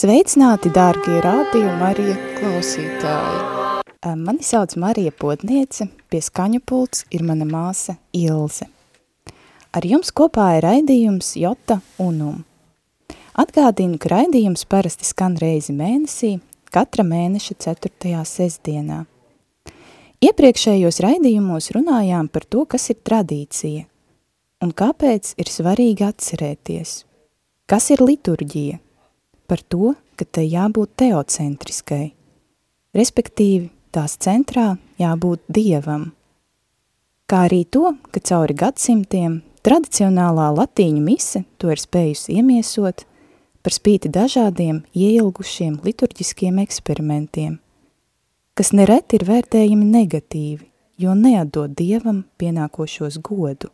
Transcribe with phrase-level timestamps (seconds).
[0.00, 4.14] Sveicināti, dārgie radio Marija klausītāji!
[4.16, 8.70] Mani sauc Marija Potniece, pie skaņu pults ir mana māsa Ilze.
[9.76, 12.40] Ar jums kopā ir raidījums Jota Unum.
[13.44, 16.38] Atgādinu, ka raidījums parasti skan reizi mēnesī,
[16.72, 18.24] katra mēneša 4.
[18.24, 19.04] sestdienā.
[20.24, 23.84] Iepriekšējos raidījumos runājām par to, kas ir tradīcija
[24.64, 27.02] un kāpēc ir svarīgi atcerēties.
[27.68, 28.86] Kas ir liturģija?
[29.50, 32.12] Par to, ka tai jābūt teocentriskai,
[32.94, 36.12] respektīvi tās centrā jābūt dievam,
[37.26, 43.04] kā arī to, ka cauri gadsimtiem tradicionālā latīņu mise to ir spējusi iemiesot
[43.60, 47.58] par spīti dažādiem ieilgušiem liturģiskiem eksperimentiem,
[48.54, 50.68] kas nereti ir vērtējami negatīvi,
[51.02, 53.72] jo neatdod dievam pienākošos godu,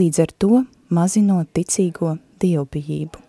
[0.00, 3.23] līdz ar to mazinot ticīgo dievbijību.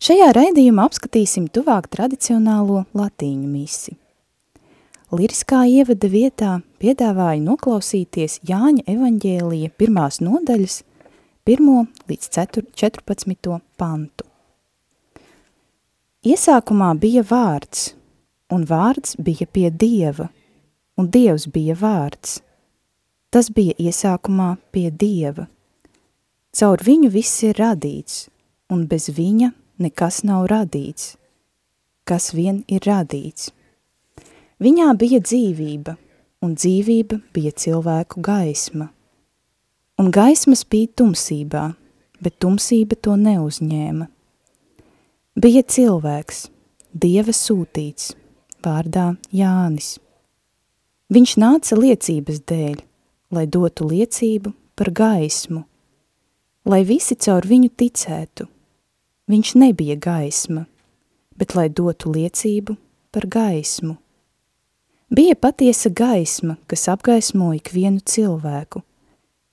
[0.00, 3.92] Šajā raidījumā apskatīsim tuvāk tradicionālo latīņu misi.
[5.12, 10.78] Liriskā ievada vietā piedāvāju noklausīties Jāņa evaņģēlija pirmās nodaļas
[11.44, 11.68] 1
[12.08, 13.60] līdz 14.
[13.76, 14.24] pantu.
[16.24, 17.90] Iesākumā bija vārds,
[18.56, 20.30] un vārds bija pie Dieva,
[20.96, 22.38] un Dievs bija vārds.
[23.28, 25.50] Tas bija iesākumā pie Dieva.
[26.56, 28.30] Caur viņu viss ir radīts,
[28.72, 31.14] un bez viņa nekas nav radīts,
[32.04, 33.50] kas vien ir radīts.
[34.60, 35.96] Viņā bija dzīvība,
[36.44, 38.90] un dzīvība bija cilvēku gaisma.
[40.00, 41.64] Un gaisma spīd tumsībā,
[42.20, 44.08] bet tumsība to neuzņēma.
[45.40, 46.48] Bija cilvēks,
[46.90, 48.10] Dieva sūtīts,
[48.66, 49.94] vārdā Jānis.
[51.14, 52.80] Viņš nāca liecības dēļ,
[53.30, 55.62] lai dotu liecību par gaismu,
[56.66, 58.50] lai visi caur viņu ticētu–
[59.30, 60.64] Viņš nebija gaisma,
[61.38, 62.74] bet lai dotu liecību
[63.14, 63.94] par gaismu.
[65.10, 68.82] Bija patiesa gaisma, kas apgaismo ikvienu cilvēku,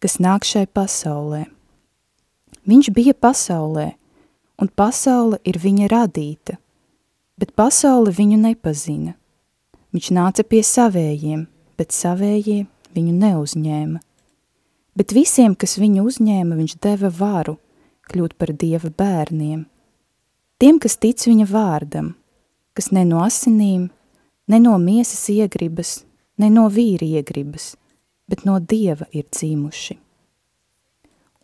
[0.01, 1.43] kas nāk šai pasaulē.
[2.65, 3.91] Viņš bija pasaulē,
[4.57, 6.57] un pasaule ir viņa radīta,
[7.37, 9.13] bet pasaule viņu nepazina.
[9.93, 11.45] Viņš nāca pie savējiem,
[11.77, 12.63] bet savējie
[12.97, 14.01] viņu neuzņēma.
[14.97, 17.59] Bet visiem, kas viņu uzņēma, viņš deva varu–
[18.11, 19.65] kļūt par Dieva bērniem.
[20.57, 22.15] Tiem, kas tic viņa vārdam,
[22.73, 23.89] kas ne no asinīm,
[24.47, 26.01] ne no miesas iegribas,
[26.37, 27.75] ne no vīra iegribas,
[28.29, 29.97] bet no Dieva ir dzīmuši.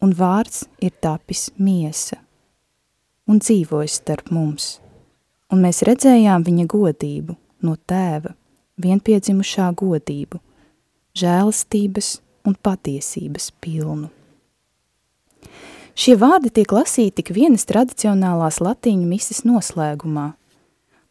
[0.04, 2.20] Un vārds ir tapis miesa
[3.28, 4.78] un dzīvojis starp mums,
[5.52, 8.34] un mēs redzējām viņa godību no tēva,
[8.84, 10.42] vienpiedzimušā godību,
[11.16, 14.10] žēlastības un patiesības pilnu.
[15.94, 20.32] Šie vārdi tiek lasīti tik vienas tradicionālās latīņu mises noslēgumā.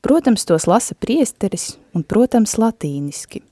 [0.03, 3.45] Protams, tos lasa priesteris un, protams, latīniski.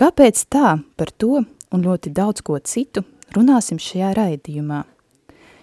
[0.00, 3.04] Kāpēc tā par to un ļoti daudz ko citu
[3.36, 4.80] runāsim šajā raidījumā?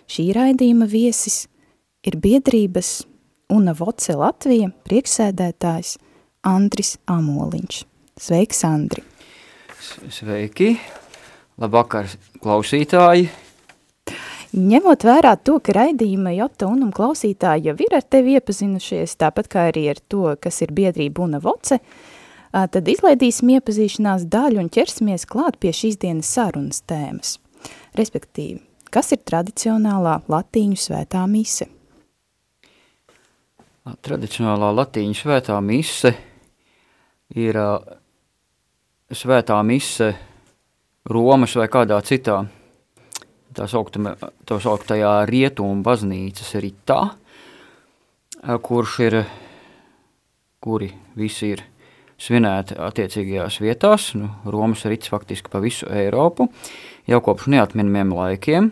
[0.06, 1.48] Šī raidījuma viesis
[2.06, 3.02] ir biedrības
[3.52, 5.98] Una Voce Latvija priekšsēdētājs
[6.48, 7.84] Andris Amoliņš.
[8.22, 9.02] Sveiks, Andri!
[9.82, 10.76] Sveiki!
[11.58, 12.14] Labvakar,
[12.44, 13.32] klausītāji!
[14.52, 19.70] Ņemot vērā to, ka raidījuma Jota un klausītāji jau ir ar tevi iepazinušies, tāpat kā
[19.70, 21.78] arī ar to, kas ir biedrība Una Voce,
[22.52, 27.38] tad izlaidīsim iepazīšanās daļu un ķersimies klāt pie šīs dienas sarunas tēmas.
[27.96, 28.60] Respektīvi,
[28.92, 31.72] kas ir tradicionālā latīņu svētā mise?
[34.04, 36.12] Tradicionālā latīņu svētā mise
[37.40, 37.56] ir
[39.16, 40.12] svētā mise
[41.08, 42.44] Romas vai kādā citā
[43.56, 47.02] tā, tā sauktajā rietumu baznīcas ritā,
[48.42, 49.18] kurš ir,
[50.62, 51.66] kuri visi ir
[52.22, 56.48] svinēti attiecīgajās vietās, nu, Romas rits faktiski pa visu Eiropu,
[57.10, 58.72] jau kopš neatminamiem laikiem.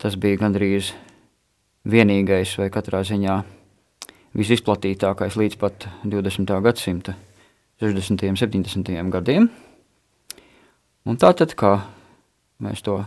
[0.00, 0.94] Tas bija gandrīz
[1.84, 3.42] vienīgais vai katrā ziņā
[4.34, 6.50] visizplatītākais līdz pat 20.
[6.64, 7.14] gadsimta
[7.82, 8.24] 60.
[8.30, 9.10] un 70.
[9.12, 9.50] gadiem.
[11.04, 11.76] Un tātad, kā
[12.64, 12.98] mēs to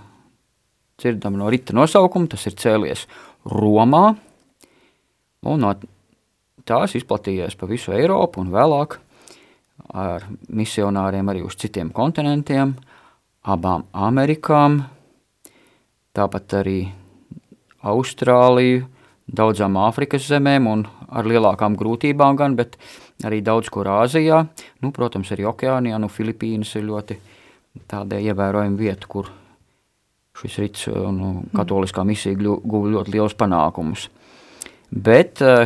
[0.98, 3.06] dzirdam no rita nosaukuma, tas ir cēlies
[3.48, 4.16] Romā,
[5.48, 5.74] un no
[6.68, 8.98] tās izplatījies pa visu Eiropu un vēlāk
[9.94, 12.74] ar misionāriem arī uz citiem kontinentiem,
[13.48, 14.82] abām Amerikām,
[16.18, 16.80] tāpat arī
[17.88, 18.88] Austrāliju,
[19.28, 22.76] daudzām Āfrikas zemēm un ar lielākām grūtībām gan, bet
[23.28, 24.44] arī daudz kur Āzijā,
[24.84, 27.20] nu, protams, arī Okeānijā, nu, Filipīnas ir ļoti
[27.88, 29.30] tāda ievērojama vieta, kur
[30.38, 34.08] šis rits uh, nu, katoliskā misija guva ļoti liels panākumus.
[34.92, 35.66] Bet uh,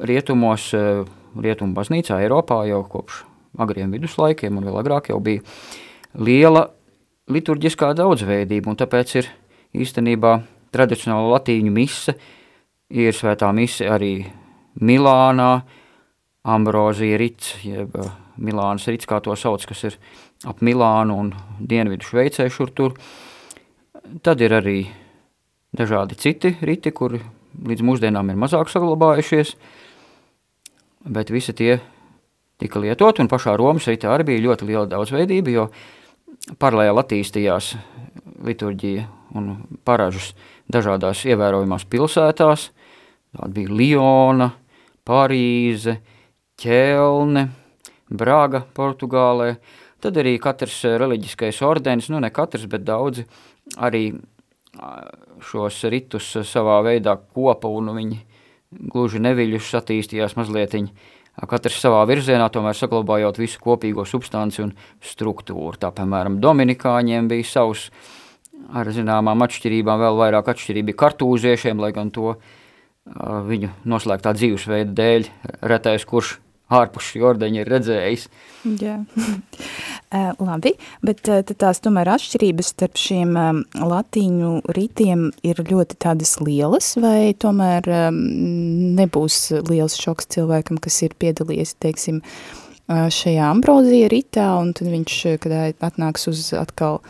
[0.00, 1.04] rietumos, uh,
[1.38, 3.22] rietumu baznīcā Eiropā jau kopš
[3.58, 5.44] agriem viduslaikiem un vēl agrāk jau bija
[6.18, 6.68] liela
[7.30, 9.30] liturģiskā daudzveidība, un tāpēc ir
[9.74, 10.34] īstenībā
[10.74, 12.14] tradicionāla latīņu mise,
[12.90, 14.18] ir svētā mise arī
[14.84, 15.62] Milānā,
[16.44, 17.94] Ambrozija rits, jeb
[18.36, 19.96] Milānas rits, kā to sauc, kas ir
[20.44, 22.98] ap Milānu un Dienvidu Šveicē šur tur.
[24.04, 24.82] Tad ir arī
[25.72, 27.22] dažādi citi riti, kuri
[27.64, 29.54] līdz mūsdienām ir mazāk saglabājušies,
[31.08, 31.78] bet visi tie
[32.60, 35.64] tika lietot, un pašā Romas ritā arī bija ļoti liela daudzveidība, jo
[36.60, 37.70] paralēli attīstījās
[38.44, 39.06] liturģija
[39.40, 39.54] un
[39.88, 40.34] paražas
[40.68, 42.68] dažādās ievērojumās pilsētās.
[43.34, 44.50] Tāda bija Liona,
[45.08, 45.96] Parīze,
[46.60, 47.48] Ķelne,
[48.12, 49.54] Braga, Portugālē,
[50.04, 53.22] Tad arī katrs reliģiskais ordenis, nu ne katrs, bet daudzi
[53.76, 54.06] arī
[55.44, 58.20] šos ritus savā veidā kopa un viņi
[58.90, 60.88] gluži neviļus attīstījās mazlietiņ,
[61.50, 65.76] katrs savā virzienā, tomēr saglabājot visu kopīgo substanci un struktūru.
[65.78, 67.88] Tā, piemēram, Dominikāņiem bija savs
[68.74, 72.36] ar zināmām atšķirībām, vēl vairāk atšķirība kartūziešiem, lai gan to
[73.04, 75.28] viņu noslēgtā dzīvesveida dēļ
[75.68, 76.38] retais, kurš
[76.72, 78.28] ārpus šī ordeņa ir redzējis.
[78.80, 78.98] Jā.
[80.14, 80.74] labi,
[81.04, 81.26] bet
[81.58, 83.36] tās tomēr atšķirības starp šiem
[83.74, 89.38] latīņu ritiem ir ļoti tādas lielas, vai tomēr nebūs
[89.68, 92.22] liels šoks cilvēkam, kas ir piedalījies, teiksim,
[92.88, 97.00] šajā ambrozija ritā, un tad viņš, kad atnāks uz atkal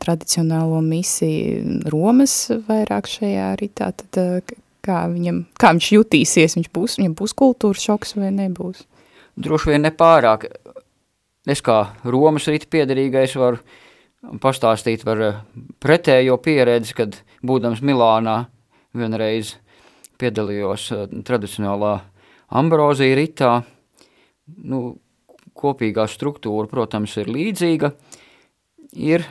[0.00, 4.54] tradicionālo misiju Romas vairāk šajā ritā, tad
[4.84, 8.84] kā, viņam, kā viņš jutīsies, viņš būs, viņam būs kultūras šoks vai nebūs?
[9.40, 10.48] Droši vien nepārāk.
[11.50, 13.58] Es kā Romas rīta piederīgais varu
[14.42, 15.42] pastāstīt par eh,
[15.82, 18.44] pretējo pieredzi, kad būdams Milānā
[18.96, 19.56] vienreiz
[20.20, 21.94] piedalījos eh, tradicionālā
[22.60, 23.54] ambrozija ritā.
[24.66, 24.98] Nu,
[25.60, 27.92] kopīgā struktūra, protams, ir līdzīga.
[28.98, 29.26] Ir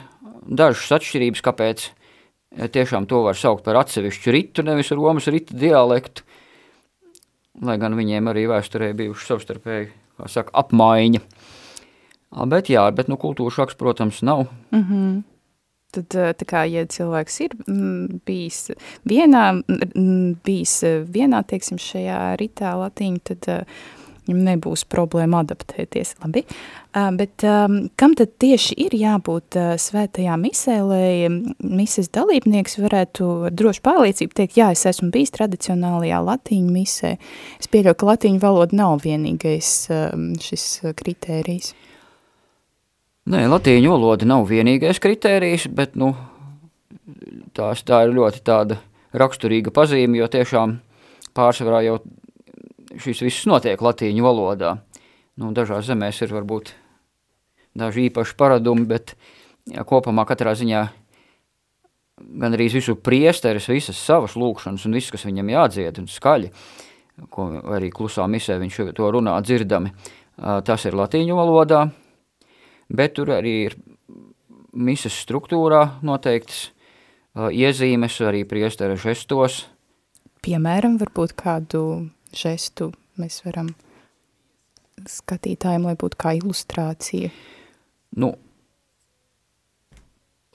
[0.46, 1.90] dažas atšķirības, kāpēc
[2.74, 6.24] tiešām to var saukt par atsevišķu ritu, nevis Romas rita dialektu,
[7.66, 11.22] lai gan viņiem arī vēsturē bijuši savstarpēji, kā saka, apmaiņa.
[12.30, 14.48] Bet jā, bet nu kultūra šoks, protams, nav.
[14.72, 15.22] Mm -hmm.
[15.92, 16.06] Tad,
[16.38, 17.56] tā kā, ja cilvēks ir
[18.26, 18.72] bijis
[19.06, 19.64] vienā,
[20.46, 23.64] bijis vienā, teiksim, šajā ritā latīņa, tad uh,
[24.30, 26.16] viņam nebūs problēma adaptēties.
[26.24, 26.44] Labi.
[26.94, 31.30] Bet um, kam tad tieši ir jābūt svētajā misē, lai
[31.60, 37.16] mises dalībnieks varētu ar drošu pārliecību teikt, jā, es esmu bijis tradicionālajā latīņu misē.
[37.60, 41.74] Es pieļauju, ka latīņu valoda nav vienīgais um, šis kritērijs.
[43.30, 46.16] Nē, latīņu valoda nav vienīgais kritērijs, bet nu,
[47.54, 48.80] tās, tā ir ļoti tāda
[49.14, 50.74] raksturīga pazīme, jo tiešām
[51.38, 52.00] pārsvarā jau
[52.98, 54.72] šis viss notiek latīņu valodā.
[55.38, 56.74] Nu, dažās zemēs ir varbūt
[57.78, 59.14] daži īpaši paradumi, bet
[59.70, 60.82] jā, kopumā katrā ziņā
[62.42, 66.50] gan arī visu priesteris, visas savas lūkšanas un viss, kas viņam jādzied un skaļi,
[67.30, 69.94] ko arī klusā misē viņš to runā dzirdami,
[70.66, 71.92] tas ir latīņu valodā,
[72.90, 73.78] bet tur arī ir
[74.74, 76.70] mises struktūrā noteikts
[77.36, 79.64] iezīmes arī priestera žestos.
[80.46, 83.74] Piemēram, varbūt kādu žestu mēs varam
[85.10, 87.32] skatītājiem, lai būtu kā ilustrācija?
[88.20, 88.34] Nu,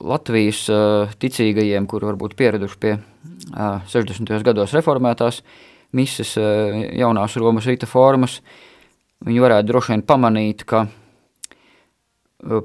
[0.04, 4.34] Latvijas uh, ticīgajiem, kur varbūt pieraduši pie uh, 60.
[4.44, 5.40] gados reformētās
[5.96, 8.40] mises uh, jaunās Romas rīta formas,
[9.24, 11.03] viņi varētu droši vien pamanīt, ka uh,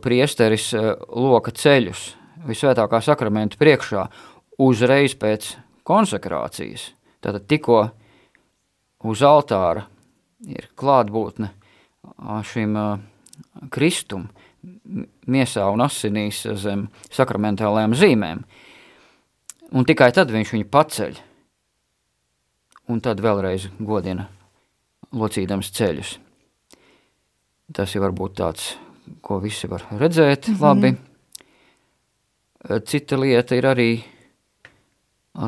[0.03, 2.09] priesteris uh, loka ceļus
[2.47, 4.05] visvētākā sakramenta priekšā
[4.59, 5.53] uzreiz pēc
[5.87, 6.91] konsekrācijas.
[7.19, 7.81] Tātad tikko
[9.09, 9.85] uz altāra
[10.47, 11.51] ir klātbūtne
[12.47, 12.75] šim
[13.71, 14.27] kristum,
[15.27, 18.43] miesā un asinīs zem sakramentālajām zīmēm.
[19.69, 21.19] Un tikai tad viņš viņu paceļ,
[22.89, 24.27] un tad vēlreiz godina
[25.13, 26.17] locīdams ceļus.
[27.75, 28.71] Tas ir varbūt tāds
[29.21, 30.61] ko visi var redzēt mm -hmm.
[30.61, 30.95] labi.
[32.85, 34.03] Cita lieta ir arī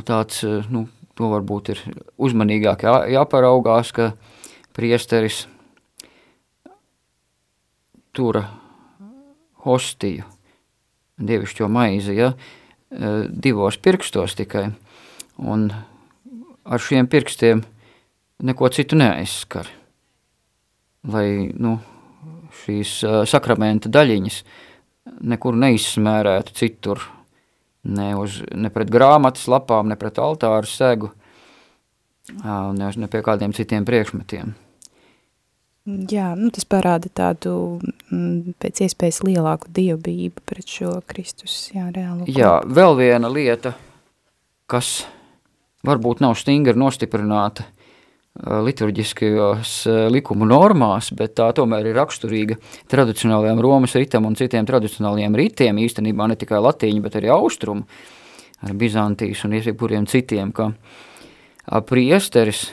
[0.06, 1.82] tāds, nu, to varbūt ir
[2.18, 4.12] uzmanīgāk jā, jāparaugās, ka
[4.74, 5.48] priesteris
[8.13, 8.46] tura
[9.65, 10.24] hostiju,
[11.22, 12.32] dievišķo maizi, ja,
[13.30, 14.72] divos pirkstos tikai,
[15.38, 15.70] un
[16.65, 17.63] ar šiem pirkstiem
[18.41, 19.70] neko citu neaizskar.
[21.12, 21.80] Lai, nu,
[22.63, 24.41] šīs sakramenta daļiņas
[25.31, 27.03] nekur neizsmērētu citur,
[27.84, 31.12] ne, uz, ne pret grāmatas lapām, ne pret altāru segu,
[32.43, 34.53] ne, ne pie kādiem citiem priekšmetiem.
[36.12, 37.81] Jā, nu tas parāda tādu
[38.13, 42.27] m, pēc iespējas lielāku dievbību pret šo Kristus, jā, reālo.
[42.29, 43.74] Jā, vēl viena lieta,
[44.70, 45.00] kas
[45.88, 47.65] varbūt nav stingri nostiprināta–
[48.40, 49.74] liturģiskajos
[50.14, 52.56] likumu normās, bet tā tomēr ir raksturīga
[52.92, 57.84] tradicionālajiem Romas ritam un citiem tradicionālajiem ritiem, īstenībā ne tikai latīņu, bet arī austrumu,
[58.64, 60.72] ar Bizantijas un iesiekuriem citiem, ka
[61.90, 62.70] priesteris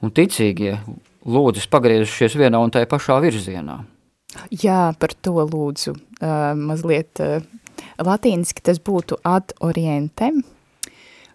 [0.00, 0.78] un ticīgie
[1.26, 3.80] lūdzas pagriezušies vienā un tajā pašā virzienā.
[4.54, 7.42] Jā, par to lūdzu uh, mazliet uh,
[7.98, 10.44] latīniski tas būtu ad orientem.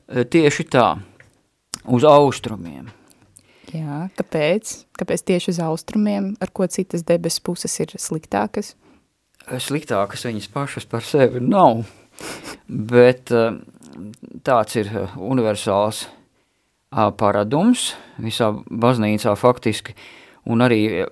[0.07, 0.93] Tieši tā,
[1.91, 2.87] uz austrumiem.
[3.73, 4.73] Jā, kāpēc?
[4.99, 8.75] Kāpēc tieši uz austrumiem, ar ko citas debesu puses ir sliktākas?
[9.45, 11.83] Sliktākas viņas pašas par sevi nav,
[12.67, 13.57] bet eh,
[14.45, 16.05] tāds ir eh, universāls
[17.19, 17.91] paradums
[18.21, 19.95] visā baznīcā faktiski,
[20.49, 21.11] un arī eh,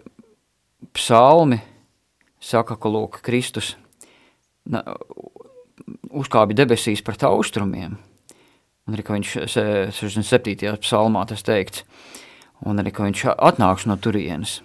[0.94, 1.60] psalmi
[2.44, 3.76] saka, ka lūk, Kristus
[6.14, 7.98] uzkābi debesīs pret austrumiem,
[8.88, 10.74] un arī, ka viņš 67.
[10.84, 11.84] psalmā tas teikts,
[12.66, 14.62] un arī, ka viņš atnāks no turienes.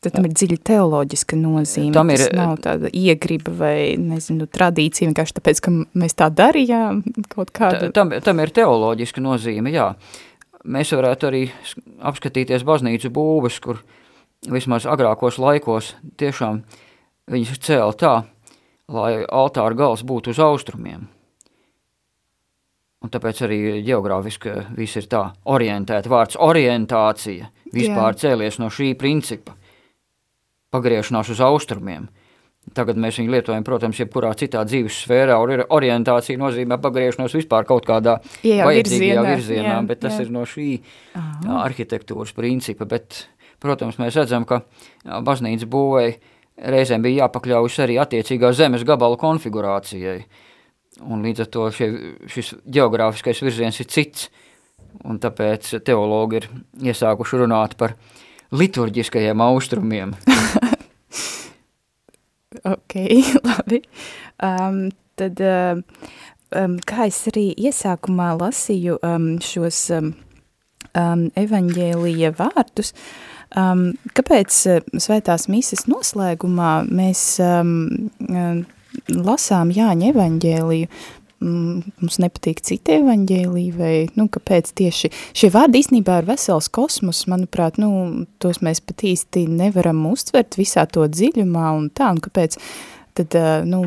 [0.00, 1.92] Tad tam ir dziļa teoloģiska nozīme.
[1.92, 7.02] Tam ir, Tas nav tāda iegriba vai, nezinu, tradīcija, vienkārši tāpēc, ka mēs tā darījām
[7.28, 7.90] kaut kādu.
[7.96, 9.90] Tam, tam ir teoloģiska nozīme, jā.
[10.64, 11.42] Mēs varētu arī
[12.08, 13.82] apskatīties baznīcu būves, kur
[14.48, 16.62] vismaz agrākos laikos tiešām
[17.30, 18.14] viņas cēla tā,
[18.88, 21.10] lai altāra gals būtu uz austrumiem.
[23.00, 26.10] Un tāpēc arī geogrāfiski viss ir tā orientēta.
[26.12, 28.18] Vārds orientācija vispār Jā.
[28.24, 29.54] cēlies no šī principa.
[30.70, 32.10] Pagriešanās uz austrumiem.
[32.76, 35.38] Tagad mēs viņu lietojam, protams, jebkurā citā dzīves sfērā,
[35.72, 40.26] orientācija nozīmē pagriešanos vispār kaut kādā jā, vajadzīgajā virzienā, virzienā jā, bet tas jā.
[40.26, 40.68] ir no šī
[41.16, 41.56] Aha.
[41.64, 42.84] arhitektūras principa.
[42.90, 43.24] Bet,
[43.64, 44.60] protams, mēs redzam, ka
[45.24, 50.20] baznīca būvēja reizēm bija jāpakļaujas arī attiecīgā zemes gabala konfigurācijai.
[50.20, 50.46] Uh,
[51.06, 51.90] un līdz ar to šie,
[52.30, 54.28] šis geogrāfiskais virziens ir cits,
[55.06, 56.48] un tāpēc teologi ir
[56.90, 57.94] iesākuši runāt par
[58.56, 60.16] liturģiskajiem austrumiem.
[62.74, 62.96] ok,
[63.48, 63.82] labi.
[64.42, 64.88] Um,
[65.20, 65.84] tad, um,
[66.56, 70.12] um, kā es arī iesākumā lasīju um, šos um,
[70.98, 72.94] um, evaņģēlija vārdus,
[73.58, 78.64] um, kāpēc uh, svētās mises noslēgumā mēs um, um,
[79.10, 80.88] lasām Jāņa evaņģēliju,
[81.40, 87.24] mm, mums nepatīk citi evaņģēliji, vai, nu, kāpēc tieši šie vārdi īstenībā ir vesels kosmos,
[87.30, 92.58] manuprāt, nu, tos mēs pat īsti nevaram uztvert visā to dziļumā un tā, un kāpēc
[93.18, 93.36] tad,
[93.68, 93.82] nu,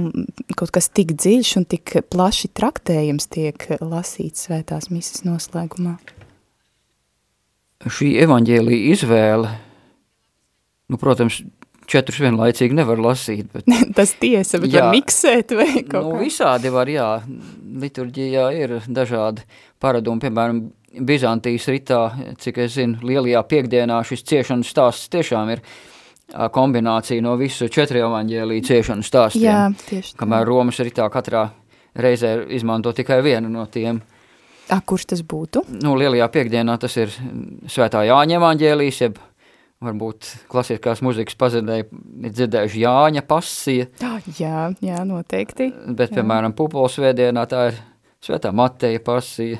[0.57, 5.97] kaut kas tik dziļš un tik plaši traktējams tiek lasīts svētās misas noslēgumā.
[7.83, 9.49] Šī evaņģēlija izvēle,
[10.87, 11.41] nu, protams,
[11.93, 13.49] četrus vienlaicīgi nevar lasīt.
[13.53, 16.21] Bet, Tas tiesa, bet jā, var miksēt vai kaut nu, kā?
[16.25, 17.09] Visādi var, jā.
[17.83, 19.45] Liturģijā ir dažādi
[19.81, 22.03] paradumi, piemēram, Bizantijas ritā,
[22.37, 25.63] cik es zinu, lielajā piekdienā šis ciešanas stāsts tiešām ir
[26.53, 29.45] kombinācija no visu četri evaņģēliju ciešanas stāstiem.
[29.47, 30.15] Jā, tieši.
[30.19, 31.47] Kamēr Romas ritā katrā
[31.97, 34.01] reizē izmanto tikai vienu no tiem.
[34.71, 35.65] A, kurš tas būtu?
[35.83, 37.11] Nu, lielajā piekdienā tas ir
[37.69, 39.19] svētā Jāņa evaņģēlijas, jeb
[39.83, 41.87] varbūt klasiskās muzikas pazinēji
[42.23, 43.89] ir dzirdējuši Jāņa pasija.
[44.39, 45.69] Jā, jā, noteikti.
[45.87, 46.21] Bet, jā.
[46.21, 47.83] piemēram, Pupols vēdienā tā ir
[48.23, 49.59] Svētā Mateja pasija.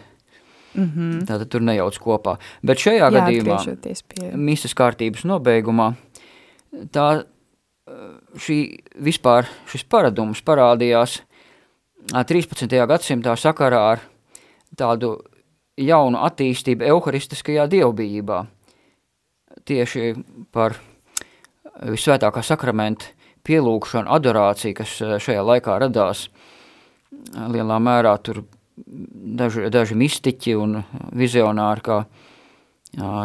[0.74, 1.25] Mm -hmm.
[1.30, 2.38] Tātad tur nejauc kopā.
[2.63, 3.58] Bet šajā jā, gadījumā,
[4.08, 4.32] pie...
[4.36, 5.94] misas kārtības nobeigumā,
[6.92, 7.25] tā
[8.39, 8.58] šī
[9.03, 11.22] vispār šis paradums parādījās
[12.12, 12.88] 13.
[12.88, 14.00] gadsimtā sakarā ar
[14.75, 15.18] tādu
[15.77, 18.44] jaunu attīstību euharistiskajā dievbijībā
[19.70, 20.13] tieši
[20.53, 20.77] par
[21.84, 23.12] visvētākā sakramenta
[23.48, 26.27] pielūgšanu, adorāciju, kas eh, šajā laikā radās
[27.34, 28.43] lielā mērā tur
[28.75, 30.79] daži, daži mistiķi un
[31.15, 32.00] vizionāri, kā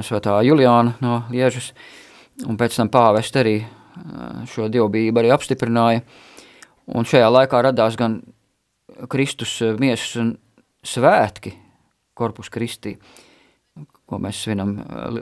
[0.05, 1.73] svētā Juliāna no Liežas,
[2.49, 3.59] un pēc tam pāvest arī
[4.49, 6.03] šo dievbijību arī apstiprināja,
[6.95, 8.21] un šajā laikā radās gan
[9.11, 10.35] Kristus miesas un
[10.87, 11.53] svētki,
[12.17, 12.97] korpus Kristī,
[14.09, 14.79] ko mēs svinam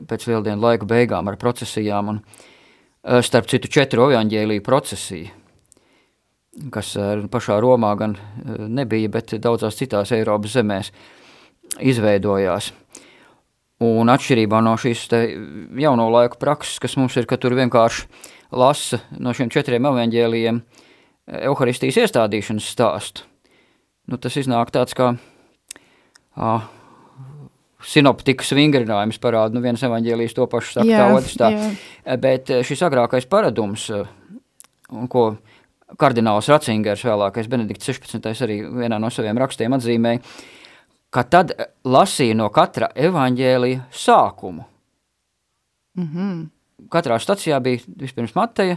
[0.08, 5.28] pēc lieldienu laika beigām ar procesijām, un starp citu četru evaņģēliju procesiju,
[6.72, 6.94] kas
[7.30, 8.16] pašā Romā gan
[8.46, 10.92] nebija, bet daudzās citās Eiropas zemēs
[11.82, 12.72] izveidojās.
[13.84, 15.04] Un atšķirībā no šīs
[15.82, 18.06] jauno laiku prakses, kas mums ir, ka tur vienkārši
[18.56, 20.62] lasa no šiem četriem evaņģēlijiem
[21.26, 23.26] Euharistijas iestādīšanas stāstu,
[24.06, 25.10] nu, tas iznāk tāds kā
[26.38, 26.52] ā,
[27.86, 32.16] sinoptikas vingrinājums parāda, nu viens evaņģēlijs to pašu saka, jā, tā otrs tā, jā.
[32.22, 33.88] bet šis agrākais paradums,
[34.90, 35.28] un ko
[36.00, 38.26] kardināls Ratzingers vēlākais Benedikts 16.
[38.46, 40.22] arī vienā no saviem rakstiem atzīmēja,
[41.14, 41.54] ka tad
[41.86, 44.66] lasīja no katra evaņģēlija sākumu.
[45.96, 46.44] Mm -hmm.
[46.92, 48.76] Katrā stacijā bija vispirms Mateja,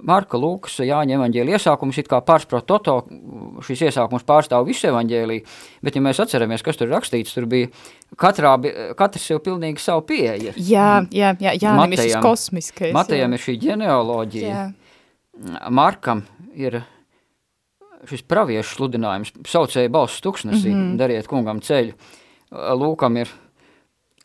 [0.00, 2.94] Marka, Lūkas, Jāņa evaņģēlija iesākums, it kā pārsprot toto,
[3.66, 5.42] šis iesākums pārstāv visu evaņģēliju,
[5.84, 7.68] bet ja mēs atceramies, kas tur rakstīts, tur bija
[8.16, 8.54] katrā,
[8.96, 10.54] katrs jau pilnīgi savu pieeja.
[10.56, 12.94] Jā, jā, jā, jā Matejam, ir šis kosmiskais.
[12.96, 13.36] Matejam jā.
[13.36, 14.64] ir šī ģenealoģija, jā.
[15.72, 16.24] Markam
[16.56, 16.80] ir
[18.08, 20.96] šis praviešu sludinājums, saucēja balss tuksnesī, mm -hmm.
[20.98, 21.92] dariet kungam ceļu.
[22.50, 23.28] Lūkam ir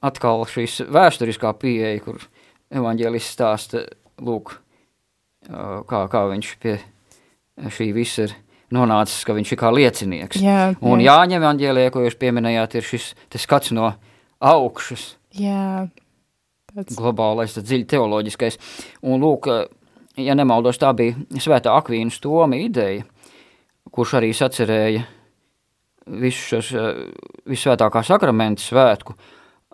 [0.01, 2.23] atkal šīs vēsturiskā pieeja, kur
[2.71, 3.83] evaņģēlis stāsta,
[4.21, 4.57] lūk,
[5.47, 6.77] kā, kā viņš pie
[7.73, 8.35] šī visa ir
[8.73, 10.41] nonācis, ka viņš ir kā liecinieks.
[10.43, 10.75] Jā, jā.
[10.83, 13.93] Un Jāņa evaņģēlijā, ko jūs pieminējāt, ir šis skats no
[14.43, 15.15] augšas.
[15.37, 15.87] Jā.
[16.73, 16.97] Tāds...
[16.99, 18.59] Globālais, tad dziļi teoloģiskais.
[19.07, 19.47] Un lūk,
[20.19, 23.05] ja nemaldos, tā bija svētā Akvīna Stoma ideja,
[23.93, 25.05] kurš arī sacerēja
[26.21, 26.69] visus
[27.47, 29.15] visvētākā sakramenta svētku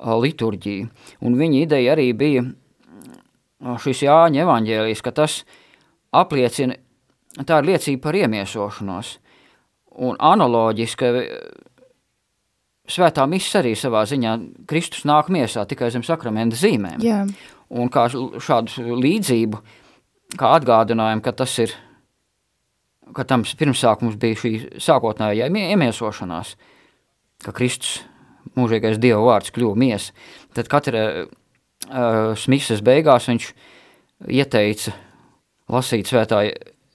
[0.03, 0.87] liturģiju.
[1.25, 2.45] Un viņa ideja arī bija
[3.83, 5.41] šis Jāņa evaņģēlijs, ka tas
[6.13, 6.77] apliecina,
[7.43, 9.17] tā ir liecība par iemiesošanos.
[10.03, 11.09] Un analoģiski
[12.89, 14.37] svētā misas arī savā ziņā
[14.69, 17.01] Kristus nāk miesā tikai zem sakramenta zīmēm.
[17.05, 17.23] Jā.
[17.73, 19.61] Un kā šādu līdzību,
[20.37, 21.75] kā atgādinājumu, ka tas ir–
[23.11, 26.55] ka tam pirmsākums bija šī sākotnējā iemiesošanās,
[27.43, 28.01] ka Kristus
[28.57, 30.13] mūžīgais Dieva vārds kļuva miesa,
[30.55, 33.49] tad katra uh, smisas beigās viņš
[34.31, 34.93] ieteica
[35.71, 36.45] lasīt svētā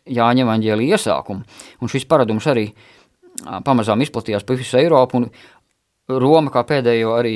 [0.08, 1.42] Jāņa evaņģēlī iesākumu,
[1.84, 5.28] un šis paradums arī uh, pamazām izplatījās pa visu Eiropu, un
[6.08, 7.34] Roma kā pēdējo arī,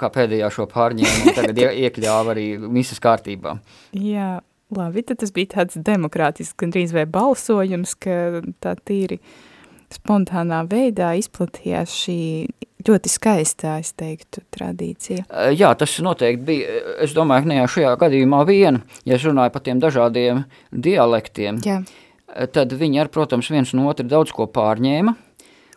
[0.00, 3.58] kā pēdējā šo pārņēmu, tagad iekļāva arī misas kārtībā.
[3.92, 4.38] Jā,
[4.72, 9.18] Labi, tad tas bija tāds demokrātisks, gandrīz vai balsojums, ka tā tīri
[9.94, 12.20] spontānā veidā izplatījās šī
[12.88, 15.26] ļoti skaistā, es teiktu, tradīcija.
[15.54, 19.54] Jā, tas noteikti bija, es domāju, ka ne jau šajā gadījumā viena, ja es runāju
[19.54, 21.80] par tiem dažādiem dialektiem, Jā.
[22.54, 25.14] tad viņi ar, protams, viens no otru daudz ko pārņēma,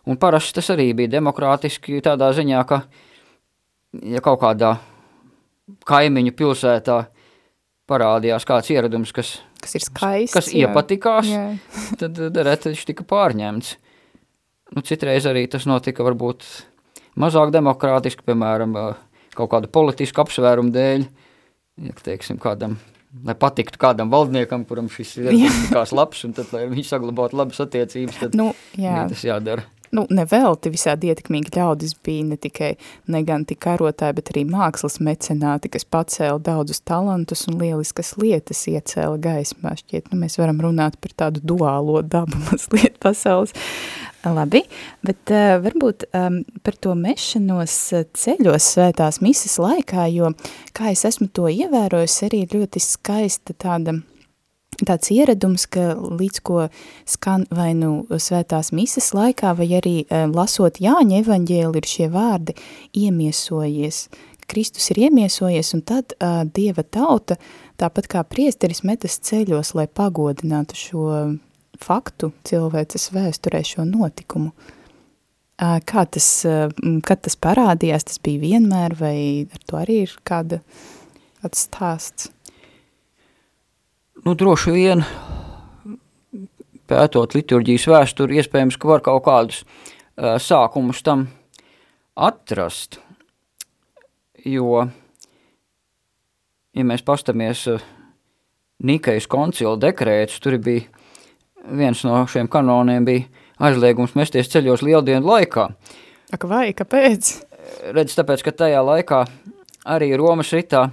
[0.10, 2.82] un parasti tas arī bija demokrātiski tādā ziņā, ka,
[4.16, 4.76] ja kaut kādā
[5.86, 7.04] kaimiņu pilsētā
[7.90, 10.66] parādījās kāds ieradums, kas, kas ir skaists, kas jā.
[10.66, 11.48] iepatikās, jā.
[12.02, 13.76] tad reti viņš tika pārņemts.
[14.74, 16.46] Nu, citreiz arī tas notika varbūt
[17.22, 18.74] mazāk demokrātiski, piemēram,
[19.38, 21.06] kaut kādu politisku apsvērumu dēļ,
[21.86, 22.80] ja teiksim kādam,
[23.28, 27.62] lai patiktu kādam valdniekam, kuram šis ir tikās labs, un tad, lai viņš saglabātu labas
[27.68, 28.90] attiecības, tad nu, jā.
[28.90, 32.72] Jā, tas jādara nu, nevelti visādi ietekmīgi ļaudis bija ne tikai
[33.12, 38.66] ne gan tik karotāji, bet arī mākslas mecenāti, kas pacēla daudzus talantus un lieliskas lietas
[38.72, 39.76] iecēla gaismā.
[39.80, 43.56] Šķiet, nu, mēs varam runāt par tādu duālo dabu mazliet pasaules.
[44.34, 44.64] Labi,
[45.06, 47.78] bet uh, varbūt um, par to mešanos
[48.18, 50.34] ceļos svētās misas laikā, jo,
[50.76, 54.00] kā es esmu to ievērojis, arī ļoti skaista tāda
[54.84, 56.68] tāds ieradums, ka līdz ko
[57.08, 62.56] skan vai nu svētās mises laikā, vai arī e, lasot Jāņa evaņģēli ir šie vārdi
[63.06, 64.08] iemiesojies.
[64.46, 67.40] Kristus ir iemiesojies, un tad uh, Dieva tauta,
[67.82, 71.06] tāpat kā priesteris, metas ceļos, lai pagodinātu šo
[71.86, 74.52] faktu cilvēces vēsturē, šo notikumu.
[75.56, 76.30] Kā tas,
[77.08, 79.18] kad tas parādījās, tas bija vienmēr, vai
[79.48, 80.60] ar to arī ir kāda,
[81.40, 82.34] kāds stāsts?
[84.26, 85.04] nu, droši vien
[86.90, 91.28] pētot liturģijas vēsturi, iespējams, ka var kaut kādus uh, sākumus tam
[92.16, 93.00] atrast,
[94.46, 94.86] jo,
[96.76, 97.92] ja mēs pastamies uh,
[98.86, 100.90] Nikejas koncila dekrētus, tur bija
[101.66, 103.26] viens no šiem kanoniem bija
[103.66, 105.70] aizliegums mesties ceļos lieldienu laikā.
[106.36, 107.32] Ak vai, kāpēc?
[107.96, 109.24] Redz, tāpēc, ka tajā laikā
[109.96, 110.90] arī Romas ritā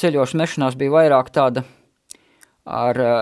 [0.00, 1.64] ceļos mešanās bija vairāk tāda
[2.66, 3.12] ar uh,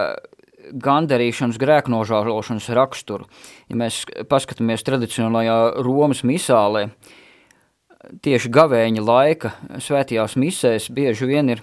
[0.73, 3.29] gandarīšanas grēknožālošanas raksturu.
[3.69, 6.89] Ja mēs paskatāmies tradicionālajā Romas misālē,
[8.25, 11.63] tieši gavēņa laika svētajās misēs bieži vien ir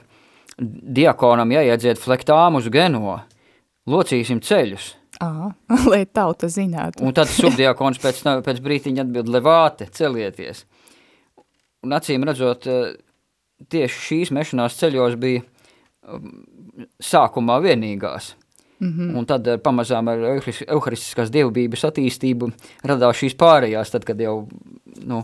[0.62, 3.20] diakonam jāiedzied flektām uz geno,
[3.90, 4.96] locīsim ceļus.
[5.22, 5.52] À,
[5.92, 7.06] lai tauta zinātu.
[7.06, 10.66] Un tad subdiakons pēc, pēc brītiņa atbild, levāte, celieties.
[11.86, 12.68] Un acīm redzot,
[13.72, 15.46] tieši šīs mešanās ceļos bija
[17.02, 18.36] sākumā vienīgās.
[18.82, 19.18] Mm -hmm.
[19.18, 22.50] Un tad pamazām ar euharistiskās dievbības attīstību
[22.84, 24.48] radās šīs pārējās, tad, kad jau
[25.06, 25.22] nu,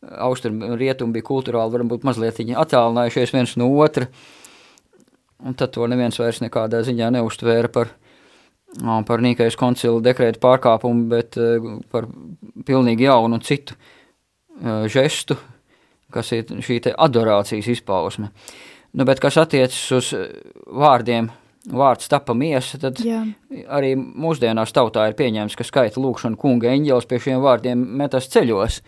[0.00, 4.06] austrumi un rietumi bija kulturāli varbūt mazliet attālinājušies viens no otra,
[5.44, 7.88] un tad to neviens vairs nekādā ziņā neuztvēra par,
[9.08, 11.38] par Nīkais koncila dekrētu pārkāpumu, bet
[11.90, 12.06] par
[12.66, 13.76] pilnīgi jaunu un citu
[14.90, 15.36] žestu,
[16.12, 18.30] kas ir šī adorācijas izpausme.
[18.90, 20.14] Nu, bet kas attiecas uz
[20.66, 21.30] vārdiem–
[21.68, 23.20] vārds tapa miesa, tad Jā.
[23.68, 28.80] arī mūsdienās tautā ir pieņēmis, ka skaita lūkšana kunga eņģelis pie šiem vārdiem metas ceļos.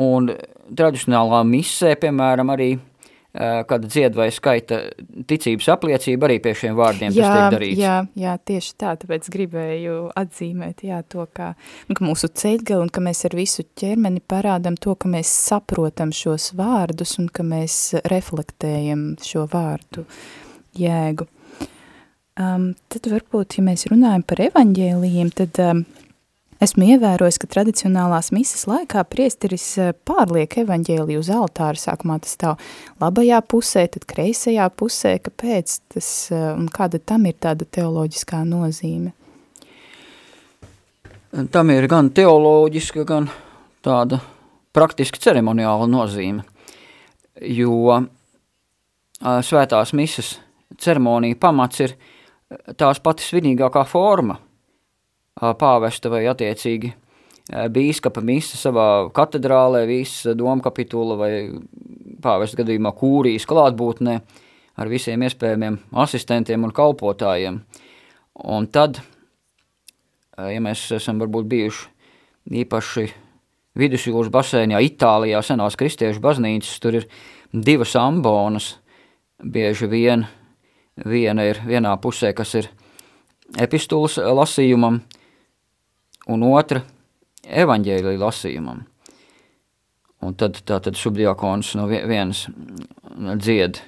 [0.00, 0.30] Un
[0.76, 2.70] tradicionālā misē, piemēram, arī
[3.30, 4.80] kad dzied vai skaita
[5.30, 7.78] ticības apliecība, arī pie šiem vārdiem jā, tas tiek darīts.
[7.78, 11.52] Jā, jā, tieši tā, tāpēc gribēju atzīmēt, jā, to, ka,
[11.86, 16.14] nu, ka mūsu ceļgali un ka mēs ar visu ķermeni parādam to, ka mēs saprotam
[16.16, 17.78] šos vārdus un ka mēs
[18.10, 20.06] reflektējam šo vārdu
[20.78, 21.28] jēgu.
[22.40, 25.82] Um, tad varbūt, ja mēs runājam par evaņģēlijiem, tad um,
[26.64, 31.78] esmu ievērojis, ka tradicionālās misas laikā priesteris uh, pārliek evaņģēliju uz altāra.
[31.80, 32.60] Sākumā tas stāv
[33.02, 35.16] labajā pusē, tad kreisajā pusē.
[35.24, 39.14] Kāpēc tas uh, un kāda tam ir tāda teoloģiskā nozīme?
[41.54, 43.30] Tam ir gan teoloģiska, gan
[43.86, 44.18] tāda
[44.74, 46.42] praktiski ceremoniāla nozīme,
[47.40, 48.06] jo uh,
[49.20, 50.36] svētās misas–
[50.78, 51.94] ceremonija pamats ir
[52.78, 54.36] tās pati svinīgākā forma
[55.38, 56.92] pāvesta vai attiecīgi
[57.50, 61.32] bīskapa misa savā katedrālē, visa domkapitula vai
[62.22, 64.18] pāvesta gadījumā kūrijas klātbūtnē
[64.80, 67.58] ar visiem iespējamiem asistentiem un kalpotājiem.
[68.50, 69.00] Un tad,
[70.38, 73.08] ja mēs esam varbūt bijuši īpaši
[73.80, 77.08] vidusjūras basēņā, Itālijā senās kristiešu baznīcas, tur ir
[77.52, 78.76] divas ambonas,
[79.42, 80.26] bieži vien–
[81.06, 82.68] Viena ir vienā pusē, kas ir
[83.60, 85.00] epistulas lasījumam,
[86.30, 86.84] un otra
[87.44, 88.84] evaņģēlija lasījumam.
[90.20, 92.44] Un tad tātad subdiakons no vienas
[93.40, 93.80] dzied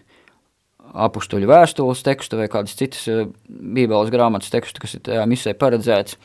[0.93, 6.17] apustuļu vēstules tekstu vai kādas citas eh, bībeles grāmatas tekstu, kas ir tajā misē paredzēts.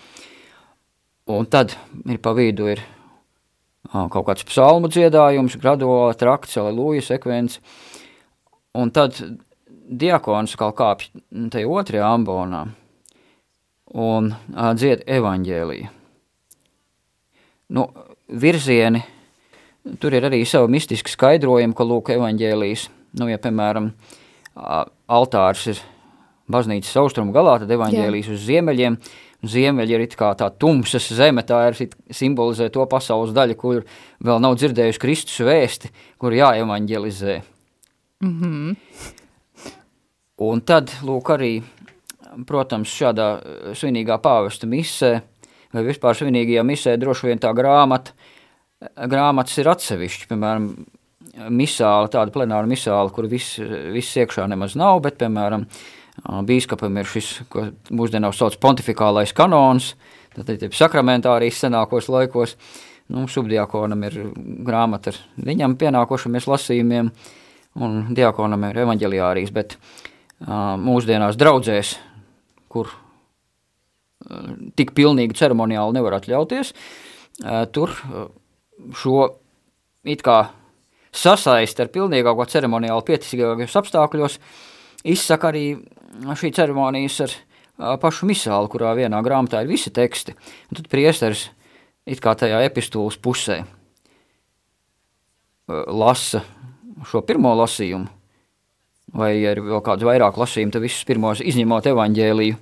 [1.31, 1.75] Un tad
[2.07, 2.83] ir pa vidu ir
[3.91, 7.59] kaut kāds psalmu dziedājums, graduāla trakts, aleluja sekvence.
[8.77, 9.19] Un tad
[9.87, 11.11] diakons kaut kāpj
[11.51, 12.65] tajā otrajā ambonā
[14.07, 14.33] un
[14.79, 15.96] dzied evaņģēliju.
[17.67, 17.89] Nu,
[18.27, 19.01] virzieni,
[19.99, 22.87] tur ir arī savu mistiski skaidrojumu, ka lūk evaņģēlijas,
[23.19, 23.91] nu, ja, piemēram,
[25.11, 25.81] altārs ir
[26.51, 28.97] baznīcas austrumu galā, tad evaņģēlijas uz ziemeļiem,
[29.47, 33.83] ziemeļi ir kā tā tumsas zeme, tā ir simbolizē to pasaules daļu, kur
[34.23, 37.41] vēl nav dzirdējuši Kristus vēsti, kur jāevaņģelizē.
[38.23, 38.75] Mm -hmm.
[40.37, 41.63] Un tad, lūk, arī,
[42.45, 43.27] protams, šādā
[43.73, 45.21] svinīgā pāvesta misē,
[45.73, 48.13] vai vispār svinīgajā misē droši vien tā grāmata,
[49.09, 50.69] grāmatas ir atsevišķi, piemēram,
[51.53, 53.59] misāla, tāda plenāra misāla, kur viss,
[53.93, 55.65] viss iekšā nemaz nav, bet, piemēram,
[56.47, 59.93] bīskapam ir šis, ko mūsdienās sauc pontifikālais kanons,
[60.37, 62.55] tad ir sakramentārijas senākos laikos,
[63.13, 64.19] nu, subdiakonam ir
[64.65, 67.11] grāmata ar viņam pienākošamies lasījumiem,
[67.77, 71.95] un diakonam ir evaņģeliārijas, bet uh, mūsdienās draudzēs,
[72.71, 72.89] kur
[74.77, 76.73] tik pilnīgi ceremoniāli nevar atļauties,
[77.75, 77.93] tur
[78.97, 79.27] šo
[80.07, 80.39] it kā
[81.17, 84.39] sasaist ar pilnīgāko ceremoniāli pieticīgākajos apstākļos,
[85.07, 85.65] izsaka arī
[86.37, 87.37] šī ceremonijas ar
[88.01, 90.33] pašu misālu, kurā vienā grāmatā ir visi teksti,
[90.69, 91.47] un tad priesteris
[92.07, 93.61] it kā tajā epistulas pusē
[95.67, 96.41] lasa
[97.07, 98.07] šo pirmo lasījumu,
[99.17, 102.57] vai ir vēl kāds vairāk lasījumi, tad visus pirmos izņemot evaņģēliju.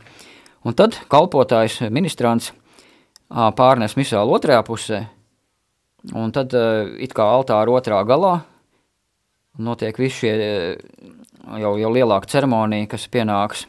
[0.65, 2.51] Un tad kalpotājs, ministrants
[3.29, 4.99] pārnes misālu otrajā pusē,
[6.13, 6.53] un tad
[7.01, 8.39] it kā altāra otrā galā
[9.57, 10.33] notiek visi šie
[11.61, 13.65] jau, jau lielāka ceremonija, kas pienāks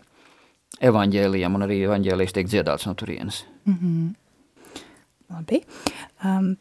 [0.85, 3.45] evaņģēlijam, un arī evaņģēlijs tiek dziedāts no turienes.
[3.65, 4.15] Mm -hmm.
[5.33, 5.63] Labi.
[6.25, 6.57] Um,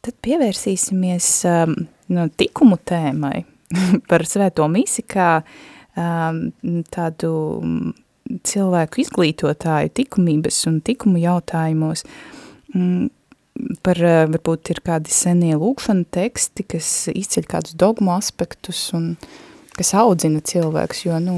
[0.00, 1.74] tad pievērsīsimies um,
[2.08, 3.44] no tikumu tēmai.
[4.10, 5.42] par svēto misi kā
[5.96, 6.52] um,
[6.90, 7.32] tādu
[8.46, 12.04] cilvēku izglītotāju tikumības un tikumu jautājumos,
[12.74, 13.08] mm,
[13.86, 14.00] par
[14.32, 19.14] varbūt ir kādi senie lūkšana teksti, kas izceļ kādus dogmu aspektus un
[19.76, 21.36] kas audzina cilvēks, jo, nu,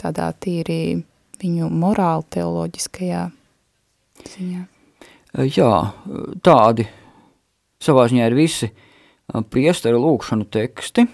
[0.00, 1.00] tādā tīri
[1.40, 3.24] viņu morāli teoloģiskajā
[4.30, 4.62] ziņā.
[5.46, 5.74] Jā,
[6.42, 6.86] tādi
[7.80, 8.70] savā ziņā ir visi
[9.50, 11.06] priesteru lūkšanu teksti.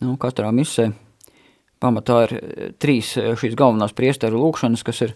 [0.00, 0.90] Nu, katrā misē
[1.80, 2.34] pamatā ir
[2.82, 5.14] trīs šīs galvenās priesteru lūkšanas, kas ir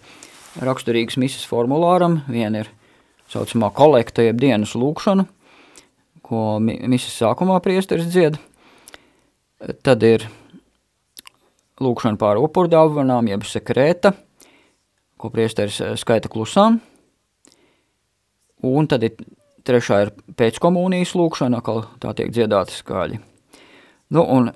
[0.64, 2.22] raksturīgas misas formulāram.
[2.30, 2.70] Viena ir
[3.32, 5.26] saucamā kolekta, jeb dienas lūkšana,
[6.24, 8.38] ko misas sākumā priesteris dzied.
[9.84, 10.26] Tad ir
[11.82, 14.14] lūkšana pār upurdāvanām, jeb sekrēta,
[15.18, 16.80] ko priesteris skaita klusām.
[18.64, 19.16] Un tad ir
[19.64, 23.18] trešā ir pēckomunijas lūkšana, kā tā tiek dziedāta skaļi.
[24.14, 24.52] Nu, un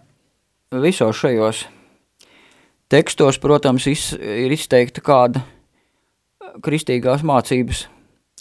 [0.84, 1.64] visos šajos
[2.92, 5.42] tekstos, protams, iz, ir izteikta kāda
[6.64, 7.84] kristīgās mācības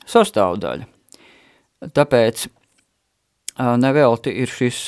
[0.08, 0.88] sastāvdaļa.
[1.94, 2.48] Tāpēc
[3.82, 4.88] nevelti ir šis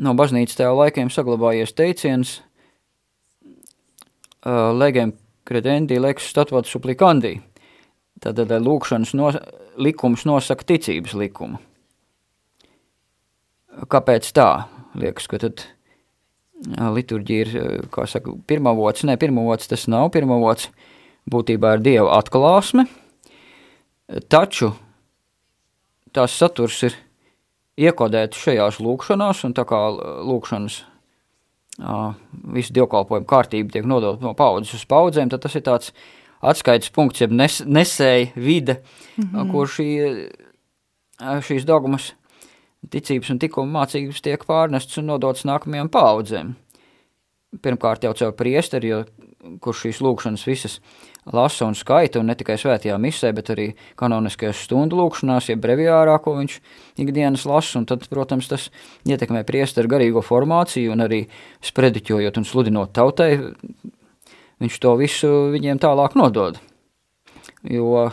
[0.00, 2.38] no baznīcas tēva laikiem saglabājies teiciens
[4.44, 5.14] legem
[5.44, 7.36] credendi lex statuat supplicandi.
[8.24, 9.30] Tātad lūkšanas no,
[9.76, 11.60] likums nosaka ticības likumu.
[13.90, 14.48] Kāpēc tā?
[14.94, 15.64] Liekas, ka tad
[16.62, 19.04] liturģija ir, kā saka, pirmavots.
[19.04, 20.10] Nē, pirmavots tas nav.
[20.14, 20.70] Pirmavots
[21.30, 22.86] būtībā ir Dieva atklāsme,
[24.28, 24.74] taču
[26.14, 26.98] tās saturs ir
[27.80, 29.80] iekodēts šajās lūkšanās, un tā kā
[30.28, 30.82] lūkšanas
[32.54, 35.90] visu dievkalpojumu kārtību tiek nodot no paudzes uz paudzēm, tad tas ir tāds
[36.44, 38.82] atskaites punkts, jeb nes, nesēja vide,
[39.16, 39.50] mm -hmm.
[39.50, 39.88] kur šī,
[41.18, 42.12] šīs dogmas,
[42.92, 46.54] ticības un tikuma mācības tiek pārnestas un nodotas nākamajām paudzēm.
[47.62, 49.04] Pirmkārt jau caur priesteri, jo,
[49.62, 50.78] kurš šīs lūkšanas visas
[51.32, 53.68] lasa un skaita, un ne tikai svētajā misē, bet arī
[54.00, 56.58] kanoniskajās stundu lūkšanās, jeb breviārā, ko viņš
[57.04, 58.68] ikdienas lasa, un tad, protams, tas
[59.08, 61.24] ietekmē priesteru garīgo formāciju, un arī
[61.64, 63.30] sprediķojot un sludinot tautai,
[64.62, 66.60] viņš to visu viņiem tālāk nodod.
[67.64, 68.08] Jo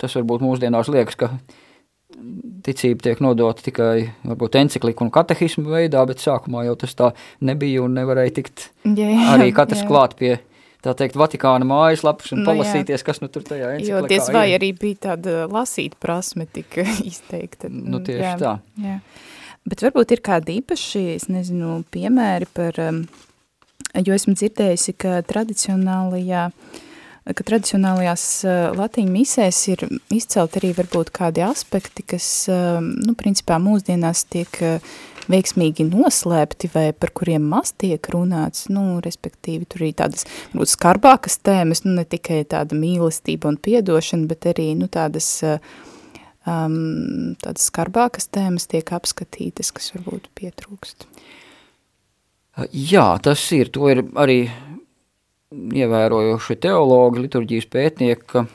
[0.00, 1.32] tas varbūt mūsdienās liekas, ka
[2.66, 7.12] ticība tiek nodota tikai varbūt encikliku un katehismu veidā, bet sākumā jau tas tā
[7.44, 9.88] nebija un nevarēja tikt jā, jā, arī katrs jā.
[9.90, 10.36] klāt pie
[10.86, 13.06] tā teikt, Vatikāna mājaslapas un nu, palasīties, jā.
[13.08, 14.58] kas nu tur tajā enciklikā Jo diez vai ir.
[14.60, 16.78] arī bija tāda lasīt prasme tik
[17.10, 17.70] izteikta.
[17.70, 18.56] Nu tieši jā, tā.
[18.82, 18.98] Jā.
[19.66, 23.00] Bet varbūt ir kādi īpaši, es nezinu, piemēri par um,
[24.06, 26.48] jo esmu dzirdējusi, ka tradicionālajā
[27.26, 28.24] ka tradicionālajās
[28.76, 29.82] latīņu misēs ir
[30.14, 34.60] izcelt arī varbūt kādi aspekti, kas, nu, principā mūsdienās tiek
[35.30, 41.40] veiksmīgi noslēpti vai par kuriem maz tiek runāts, nu, respektīvi tur ir tādas, varbūt skarbākas
[41.42, 45.28] tēmas, nu, ne tikai tāda mīlestība un piedošana, bet arī, nu, tādas,
[46.46, 51.08] um, tādas skarbākas tēmas tiek apskatītas, kas varbūt pietrūkst.
[52.72, 53.68] Jā, tas ir.
[53.74, 54.46] To ir arī
[55.54, 58.46] ievērojuši teologi, liturģijas pētnieki, ka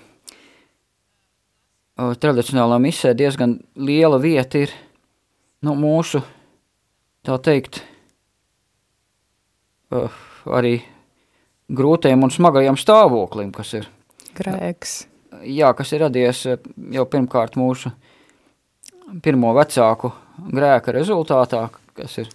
[2.22, 4.74] tradicionālā misē diezgan liela vieta ir
[5.64, 6.22] nu, mūsu,
[7.28, 7.82] tā teikt,
[9.92, 10.80] arī
[11.72, 13.88] grūtajam un smagajam stāvoklim, kas ir
[14.38, 15.06] grēks.
[15.48, 17.92] Jā, kas ir radies jau pirmkārt mūsu
[19.24, 20.12] pirmo vecāku
[20.52, 22.30] grēka rezultātā, kas ir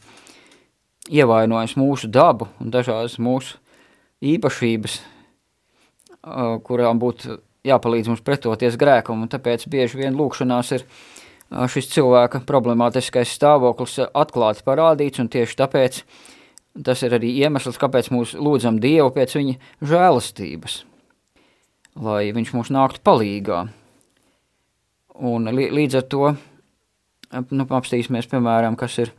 [1.13, 3.61] ievainojis mūsu dabu un dažādas mūsu
[4.25, 5.01] īpašības,
[6.67, 10.87] kurām būtu jāpalīdz mums pretoties grēkam, un tāpēc bieži vien lūkšanās ir
[11.71, 16.03] šis cilvēka problemātiskais stāvoklis atklāti parādīts, un tieši tāpēc
[16.87, 19.55] tas ir arī iemesls, kāpēc mūs lūdzam Dievu pēc viņa
[19.87, 20.81] žēlastības,
[22.03, 23.63] lai viņš mums nāktu palīgā.
[25.17, 26.35] Un līdz ar to,
[27.49, 29.15] nu, apstīsimies, piemēram, kas ir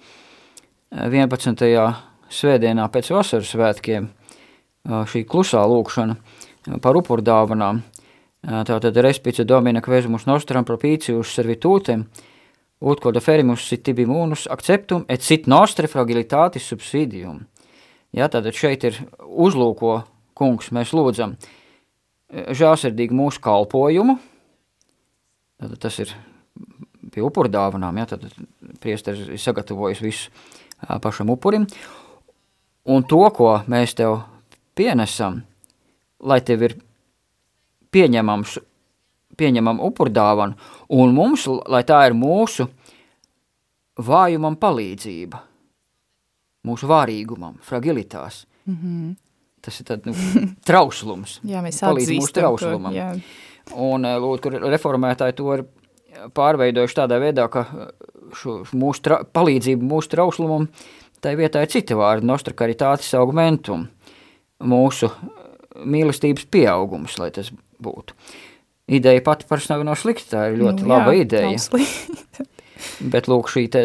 [0.93, 1.63] 11.
[2.29, 4.11] svētdienā pēc vasaras svētkiem
[4.87, 6.15] šī klusā lūkšana
[6.83, 7.81] par upurdāvanām.
[8.47, 12.05] Tātad respice domina kvezumus nostram propicius servitūtem,
[12.79, 17.41] ut quod ferimus sit tibi munus acceptum et sit nostre fragilitatis subsidium.
[18.15, 19.99] Ja, tātad šeit ir uzlūko
[20.37, 21.35] kungs, mēs lūdzam
[22.31, 24.17] žāsirdīgi mūsu kalpojumu,
[25.59, 26.13] tātad tas ir
[27.11, 28.25] pie upurdāvanām, ja, tad
[28.83, 30.31] priesteris ir sagatavojis visu
[31.03, 31.67] pašam upurim.
[32.87, 34.21] Un to, ko mēs tev
[34.77, 35.41] pienesam,
[36.23, 36.75] lai tev ir
[37.93, 38.57] pieņemams,
[39.37, 40.57] pieņemam upurdāvanu,
[40.97, 42.67] un mums, lai tā ir mūsu
[43.97, 45.41] vājumam palīdzība,
[46.67, 48.45] mūsu vārīgumam, fragilitās.
[48.67, 49.15] Mm -hmm.
[49.61, 50.13] tas ir tad, nu,
[50.65, 51.39] trauslums.
[51.53, 52.93] jā, mēs palīdz mūsu atzīstam to, trauslumam.
[52.93, 53.11] jā.
[53.75, 55.65] Un, eh, lūk, kur reformētāji to ir
[56.33, 57.65] pārveidojuši tādā veidā, ka
[58.35, 60.67] šo, šo mūsu palīdzību mūsu trauslumam,
[61.21, 63.87] tai vietā ir citi vārdi, nostra caritātis augmentum,
[64.63, 65.09] mūsu
[65.85, 67.51] mīlestības pieaugums, lai tas
[67.83, 68.15] būtu.
[68.97, 71.85] Ideja pati parasti nav, nav slikta, tā ir ļoti Nu, laba jā, ideja.
[73.13, 73.83] Bet lūk, šī te,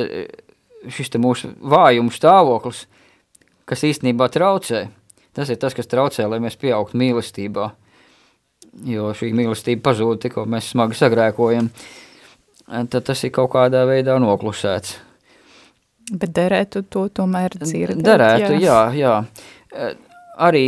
[0.92, 2.84] šis te mūsu vājuma stāvoklis,
[3.68, 4.86] kas īstenībā traucē,
[5.36, 7.72] tas ir tas, kas traucē, lai mēs pieaugtu mīlestībā.
[8.88, 11.68] Jo šī mīlestība pazūd, tikko mēs smagi sagrēkojam,
[12.88, 14.96] tad tas ir kaut kādā veidā noklusēts.
[16.12, 18.02] Bet derētu to tomēr dzirdēt.
[18.06, 19.18] Derētu, jā, jā.
[19.72, 19.92] Eh,
[20.42, 20.66] Arī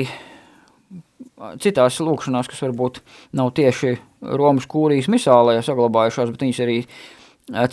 [1.63, 3.01] citās lūkšanās, kas varbūt
[3.37, 3.97] nav tieši
[4.39, 6.79] Romas kūrijas misālē saglabājušās, bet viņas arī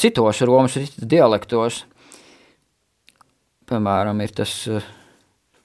[0.02, 1.84] citos Romas dialektos.
[3.70, 4.56] Piemēram, ir tas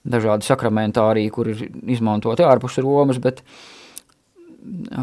[0.07, 1.65] dažādi sakramentāriji, kur ir
[1.97, 3.43] izmantoti ārpus Romas, bet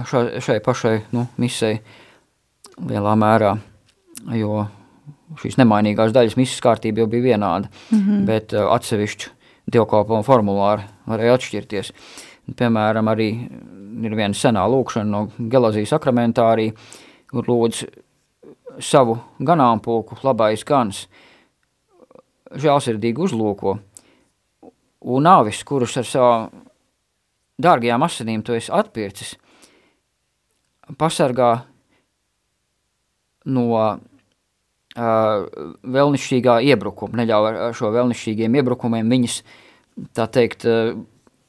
[0.09, 1.81] šai, šai pašai nu, misei
[2.79, 3.57] lielā mērā,
[4.37, 4.63] jo
[5.41, 8.25] šīs nemainīgās daļas misas kārtība jau bija vienāda, mm -hmm.
[8.29, 9.31] bet atsevišķu
[9.71, 11.91] dievkalpojumu formulāri varēja atšķirties.
[12.59, 13.29] Piemēram, arī
[14.03, 16.71] ir viena senā lūkšana no Gelazijas sakramentārī,
[17.31, 17.85] kur lūdz
[18.83, 21.05] savu ganāmpulku labais gans,
[22.53, 23.77] žēlsirdīgi uzlūko,
[25.13, 26.49] un nāvis, kurus ar savām
[27.63, 29.35] dārgajām asinīm tu esi atpircis,
[30.99, 31.53] pasargā
[33.45, 33.67] no
[34.93, 39.39] vēlnišķīgā iebrukuma, neļauj ar šo vēlnišķīgiem iebrukumiem viņas,
[40.13, 40.93] tā teikt, uh,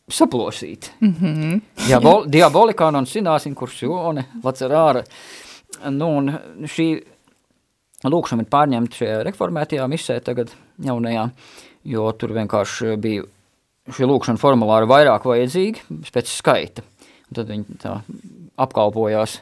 [0.09, 0.93] saplosīt.
[1.01, 1.61] Mm -hmm.
[1.87, 5.05] Diabol, diabolikā non sināsim kursione, lacerāra.
[5.91, 7.05] Nu, un šī
[8.05, 11.31] lūkšana ir pārņemta šajā reformētajā misē tagad jaunajā,
[11.85, 13.25] jo tur vienkārši bija
[13.89, 15.81] šī lūkšana formulāri vairāk vajadzīgi
[16.13, 16.83] pēc skaita.
[17.29, 18.01] Un tad viņi tā
[18.57, 19.41] apkalpojās,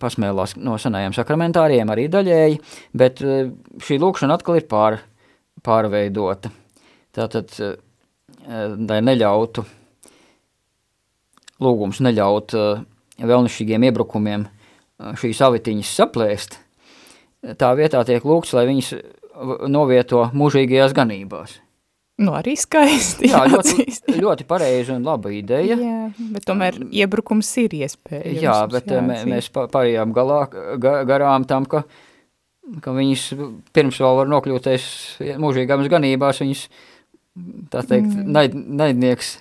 [0.00, 2.58] pasmēlās no senajiem sakramentāriem arī daļēji,
[2.96, 5.00] bet eh, šī lūkšana atkal ir pār,
[5.64, 6.52] pārveidota.
[7.16, 7.76] Tātad, eh,
[8.76, 9.64] lai neļautu,
[11.64, 12.82] lūgums neļaut eh,
[13.20, 14.48] vēlnišķīgiem iebrukumiem
[15.16, 16.58] šīs avitiņas saplēst,
[17.56, 18.90] tā vietā tiek lūgts, lai viņas
[19.72, 21.54] novieto mūžīgajās ganībās.
[22.20, 23.30] Nu, arī skaisti.
[23.32, 23.86] Jā, ļoti,
[24.22, 25.76] ļoti pareiza un laba ideja.
[25.80, 26.00] Jā,
[26.34, 28.42] bet tomēr iebrukums ir iespējams.
[28.44, 30.42] Jā, bet eh, mē, mēs pārējām galā,
[30.82, 31.84] ga, garām tam, ka,
[32.84, 33.24] ka viņas
[33.72, 34.88] pirms vēl var nokļūties
[35.40, 36.66] mūžīgām ganībās, viņas,
[37.72, 38.26] tā teikt, Mm.
[38.36, 39.38] naid, naidnieks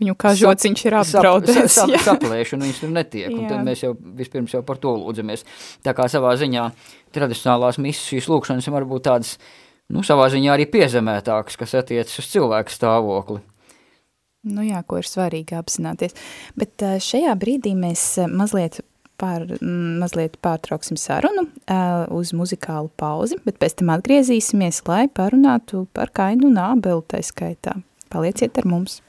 [0.00, 1.74] Viņu kā žociņš ir sap- apdraudēts.
[1.76, 1.98] sap- jā.
[2.00, 3.48] Saplēš, un viņas tur netiek, un Jā.
[3.50, 5.42] tad mēs jau vispirms jau par to lūdzamies.
[5.84, 6.70] Tā kā savā ziņā
[7.12, 9.34] tradicionālās misas šīs lūkšanas var būt tādas,
[9.90, 13.40] nu, savā ziņā arī piezemētākas, kas attiecas uz cilvēku stāvokli.
[14.50, 16.16] Nu jā, ko ir svarīgi apzināties.
[16.56, 18.80] Bet ā, šajā brīdī mēs ā, mazliet,
[19.20, 25.84] pār, mm, mazliet pārtrauksim sarunu ā, uz muzikālu pauzi, bet pēc tam atgriezīsimies, lai parunātu
[25.96, 27.76] par kainu un ābelu tai skaitā.
[28.10, 29.02] Palieciet ar mums!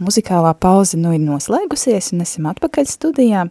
[0.00, 3.44] Muzikālā pauze nu ir noslēgusies un esam atpakaļ studijā,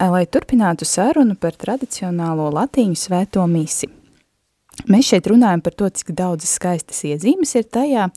[0.00, 3.88] lai turpinātu sarunu par tradicionālo latīņu svēto misi.
[4.92, 8.10] Mēs šeit runājam par to, cik daudzas skaistas iezīmes ir tajā,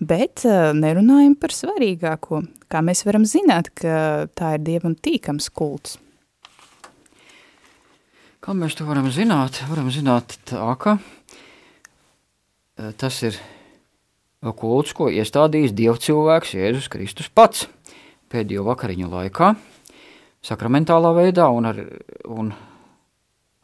[0.00, 0.44] bet
[0.76, 5.96] nerunājam par svarīgāko, kā mēs varam zināt, ka tā ir Dievam tīkams kults.
[8.44, 9.62] Kā mēs to varam zināt?
[9.66, 10.98] Varam zināt tā, ka
[13.00, 13.40] tas ir
[14.42, 17.66] kults, ko iestādījis dievcilvēks Jēzus Kristus pats
[18.32, 19.52] pēdējo vakariņu laikā,
[20.44, 21.80] sakramentālā veidā un, ar,
[22.30, 22.52] un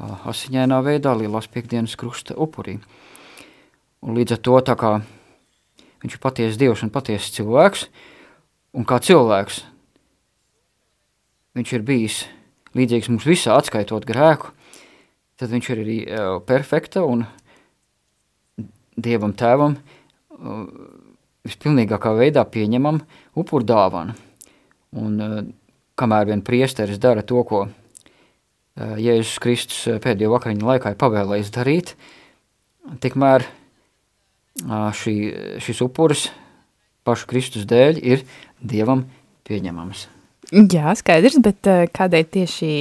[0.02, 2.78] asiņainā veidā lielās piekdienas krusta upurī.
[4.02, 4.94] Un līdz ar to tā kā
[6.02, 7.86] viņš ir patiesi dievs un patiesi cilvēks,
[8.74, 9.62] un kā cilvēks
[11.58, 12.24] viņš ir bijis
[12.74, 14.50] līdzīgs mums visā atskaitot grēku,
[15.36, 15.98] tad viņš ir arī
[16.48, 17.26] perfekta un
[18.92, 19.78] Dievam tēvam
[21.46, 23.00] vispilnīgākā veidā pieņemam
[23.38, 24.16] upur dāvanu.
[24.98, 25.52] Un
[25.98, 27.66] kamēr vien priesteris dara to, ko
[28.72, 31.92] Eh, Jēzus Kristus eh, pēdējo vakariņu laikā ir pavēlējis darīt,
[33.04, 33.44] tikmēr
[34.96, 35.12] šī,
[35.64, 36.26] šis upuris
[37.06, 38.24] pašu Kristus dēļ ir
[38.60, 39.06] Dievam
[39.48, 40.06] pieņemams.
[40.52, 42.72] Jā, skaidrs, bet kādēļ tieši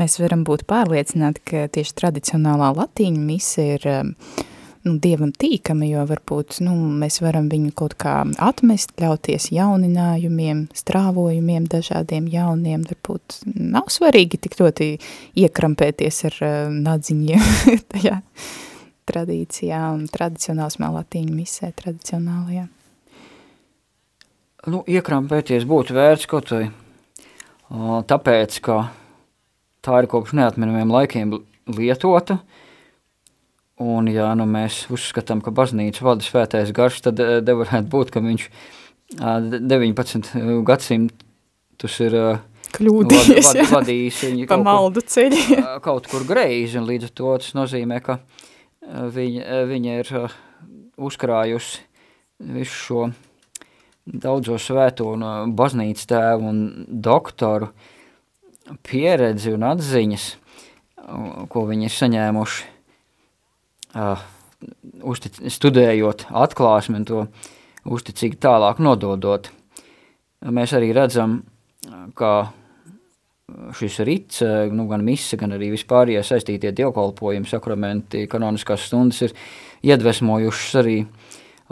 [0.00, 4.42] mēs varam būt pārliecināti, ka tieši tradicionālā latīņa mise ir uh,
[4.84, 11.66] nu, dievam tīkami, jo varbūt nu, mēs varam viņu kaut kā atmest, ļauties jauninājumiem, strāvojumiem,
[11.72, 12.84] dažādiem jauniem.
[12.90, 14.90] Varbūt nav svarīgi tik ļoti
[15.40, 17.46] iekrampēties ar uh, nadziņiem
[17.94, 18.20] tajā
[19.08, 22.66] tradīcijā un tradicionālsmā latīņu misē, tradicionālajā.
[24.72, 26.66] Nu, iekrampēties būtu vērts kaut vai
[28.08, 28.78] tāpēc, ka
[29.84, 31.34] tā ir kopš neatminamiem laikiem
[31.68, 32.63] lietota, uh,
[33.82, 38.44] Un, ja nu, mēs uzskatām, ka baznīca vada svētais garš, tad nevarētu būt, ka viņš
[39.18, 40.28] 19
[40.66, 42.14] gadsimtus ir
[42.74, 45.58] kļūdījies, vad, vad, vadījis viņu pa maldu ceļi.
[45.82, 48.20] kaut kur greizi, un līdz ar to tas nozīmē, ka
[49.14, 50.12] viņa, viņa ir
[50.94, 51.82] uzkrājusi
[52.54, 53.08] visu šo
[54.04, 57.72] daudzo svēto un baznīcas tēvu un doktoru
[58.86, 60.28] pieredzi un atziņas,
[61.50, 62.73] ko viņi ir saņēmuši
[63.94, 64.24] uh,
[65.02, 67.24] uztic, studējot atklāsmi un to
[67.84, 69.50] uzticīgi tālāk nododot.
[70.44, 71.42] Mēs arī redzam,
[72.16, 72.32] ka
[73.76, 74.42] šis rits,
[74.72, 79.34] nu, gan mise, gan arī vispārējie saistītie dievkalpojumi, sakramenti, kanoniskās stundas ir
[79.84, 80.98] iedvesmojušas arī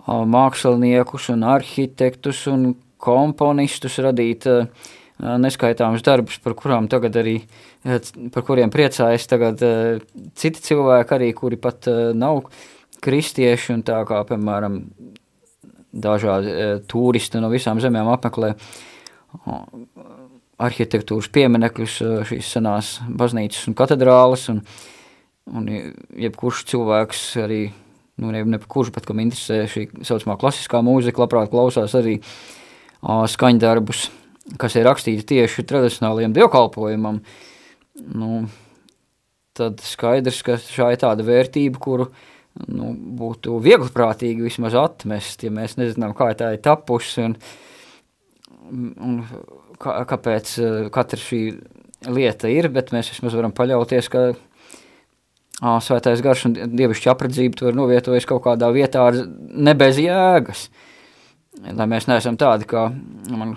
[0.06, 4.68] māksliniekus un arhitektus un komponistus radīt uh,
[5.22, 6.56] neskaitāmus darbus, par
[7.22, 7.36] arī,
[8.34, 9.62] par kuriem priecājas tagad
[10.34, 12.42] citi cilvēki arī, kuri pat nav
[13.02, 14.80] kristieši un tā kā, piemēram,
[15.92, 16.54] dažādi
[16.88, 18.54] turisti no visām zemēm apmeklē
[20.62, 21.98] arhitektūras pieminekļus,
[22.28, 24.62] šīs senās baznīcas un katedrāles, un,
[25.52, 27.62] un jebkurš cilvēks arī,
[28.22, 32.18] nu, ne, ne kurš, bet kam interesē šī saucamā klasiskā mūzika, labprāt klausās arī
[33.02, 34.06] skaņdarbus,
[34.58, 37.20] kas ir rakstīti tieši tradicionālajiem dievkalpojumam,
[38.18, 38.44] nu,
[39.56, 42.08] tad skaidrs, ka šā ir tāda vērtība, kuru
[42.68, 47.36] nu, būtu viegliprātīgi vismaz atmest, ja mēs nezinām, kā tā ir tapusi un,
[48.72, 49.20] un
[49.80, 51.42] kā, kāpēc eh, katra šī
[52.12, 54.24] lieta ir, bet mēs vismaz varam paļauties, ka
[55.62, 60.66] ā, svētais garš un dievišķi apredzība to ir novietojis kaut kādā vietā ar nebez jēgas.
[61.62, 62.88] Lai mēs neesam tādi, kā
[63.30, 63.54] man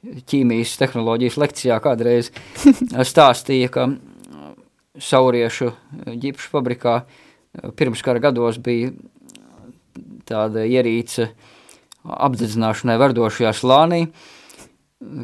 [0.00, 2.30] ķīmijas tehnoloģijas lekcijā kādreiz
[3.12, 3.86] stāstīja, ka
[5.00, 5.70] sauriešu
[6.20, 7.00] ģipšu fabrikā
[7.78, 8.92] pirms kara gados bija
[10.28, 11.30] tāda ierīce
[12.00, 14.04] apdedzināšanai verdošajā slānī,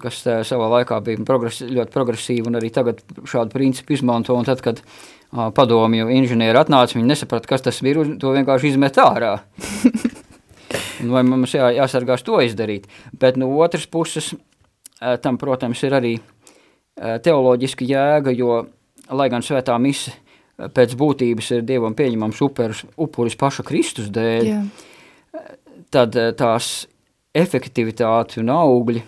[0.02, 0.18] kas
[0.48, 4.82] savā laikā bija progres, ļoti progresīva un arī tagad šādu principu izmanto, un tad, kad
[4.82, 9.38] a, padomju inženieri atnāca, viņi nesaprata, kas tas ir, un to vienkārši izmet ārā.
[11.12, 12.88] Vai mums jā, jāsargās to izdarīt,
[13.20, 14.55] bet no otras puses Eh,
[15.01, 18.62] tam, protams, ir arī eh, teoloģiska jēga, jo,
[19.12, 24.49] lai gan svētā mise eh, pēc būtības ir Dievam pieņemams upuris, upuris paša Kristus dēļ,
[24.49, 24.62] Jā.
[25.92, 26.86] tad tās
[27.36, 29.05] efektivitāte un augļi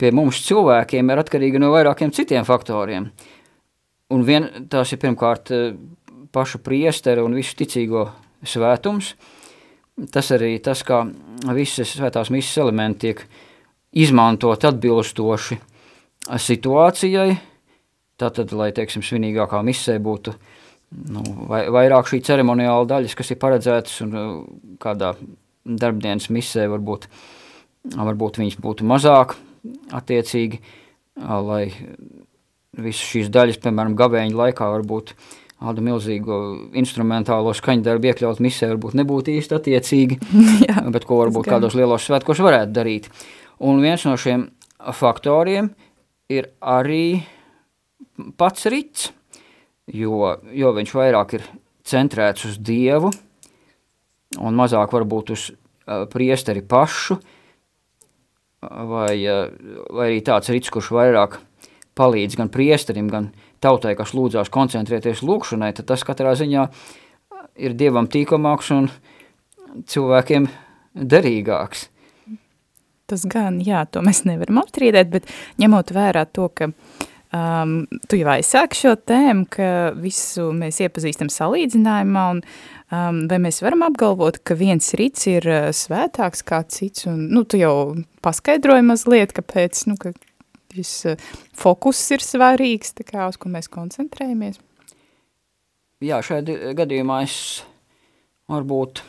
[0.00, 3.10] pie mums cilvēkiem ir atkarīgi no vairākiem citiem faktoriem.
[4.12, 5.52] Un vien, tās ir pirmkārt
[6.32, 8.08] paša priestera un visu ticīgo
[8.44, 9.12] svētums,
[10.12, 11.04] tas arī tas, kā
[11.54, 13.51] visas svētās misas elementi tiek uh,
[13.92, 15.58] izmantot atbilstoši
[16.38, 17.36] situācijai,
[18.20, 20.34] tātad, lai, teiksim, svinīgākā misē būtu
[21.12, 24.34] nu, vai, vairāk šī ceremoniāla daļas, kas ir paredzētas, un uh,
[24.82, 25.14] kādā
[25.64, 27.08] darbdienas misē varbūt
[27.82, 29.36] varbūt viņas būtu mazāk
[29.94, 30.60] attiecīgi,
[31.18, 31.64] lai
[32.78, 35.14] visas šīs daļas, piemēram, gavēņa laikā varbūt
[35.62, 36.38] tādu milzīgu
[36.78, 40.18] instrumentālo skaņdarbu iekļaut misē varbūt nebūtu īsti attiecīgi,
[40.68, 43.10] Jā, bet ko varbūt kādos lielos svētkos varētu darīt.
[43.62, 44.48] Un viens no šiem
[44.98, 45.70] faktoriem
[46.32, 47.22] ir arī
[48.38, 49.10] pats rits,
[49.86, 51.46] jo, jo viņš vairāk ir
[51.86, 53.12] centrēts uz Dievu
[54.42, 57.18] un mazāk varbūt uz uh, priesteri pašu,
[58.62, 59.46] vai, uh,
[59.92, 61.38] vai arī tāds rits, kurš vairāk
[61.98, 63.30] palīdz gan priesterim, gan
[63.62, 66.66] tautai, kas lūdzās koncentrēties lūkšanai, tad tas katrā ziņā
[67.62, 68.88] ir dievam tīkamāks un
[69.86, 70.48] cilvēkiem
[70.96, 71.91] derīgāks.
[73.12, 77.74] Tas gan, jā, to mēs nevaram apstrīdēt, bet ņemot vērā to, ka um,
[78.08, 79.66] tu jau aizsāki šo tēmu, ka
[80.00, 85.68] visu mēs iepazīstam salīdzinājumā, un um, vai mēs varam apgalvot, ka viens rīts ir uh,
[85.76, 87.74] svētāks kā cits, un, nu, tu jau
[88.24, 90.14] paskaidroji mazliet, kāpēc, nu, ka
[90.72, 94.56] šis eh, fokus ir svarīgs, tā kā uz ko mēs koncentrējamies?
[96.02, 97.36] Jā, šajā gadījumā es
[98.50, 99.04] varbūt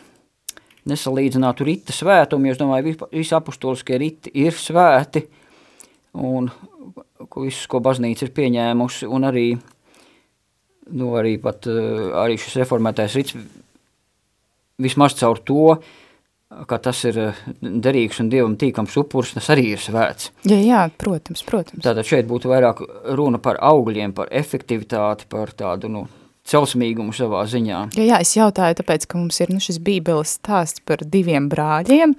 [0.90, 5.24] nesalīdzinātu rita svētumu, jo es domāju, visi apustuliskie riti ir svēti,
[6.20, 6.50] un
[7.40, 9.48] visus, ko baznīca ir pieņēmusi, un arī,
[10.92, 13.38] nu, arī pat eh, arī šis reformētais rits
[14.84, 15.78] vismaz caur to,
[16.70, 20.32] ka tas ir eh, derīgs un dievam tīkams upurs, tas arī ir svēts.
[20.50, 21.84] Jā, jā, protams, protams.
[21.86, 22.84] Tātad šeit būtu vairāk
[23.18, 26.06] runa par augļiem, par efektivitāti, par tādu, nu,
[26.50, 27.84] celsmīgumu savā ziņā.
[27.98, 32.16] Jā, jā, es jautāju, tāpēc, ka mums ir nu, šis bībeles stāsts par diviem brāļiem,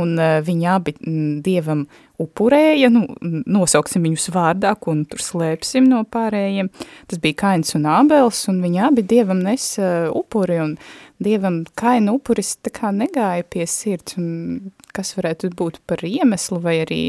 [0.00, 0.96] un uh, viņi abi
[1.44, 1.84] dievam
[2.22, 3.04] upurēja, nu,
[3.50, 6.70] nosauksim viņus vārdā, un tur slēpsim no pārējiem.
[7.10, 10.76] Tas bija Kains un Ābels, un viņi abi dievam nes uh, upuri, un
[11.22, 16.80] dievam kaina upuris tā kā negāja pie sirds, un kas varētu būt par iemeslu, vai
[16.82, 17.02] arī,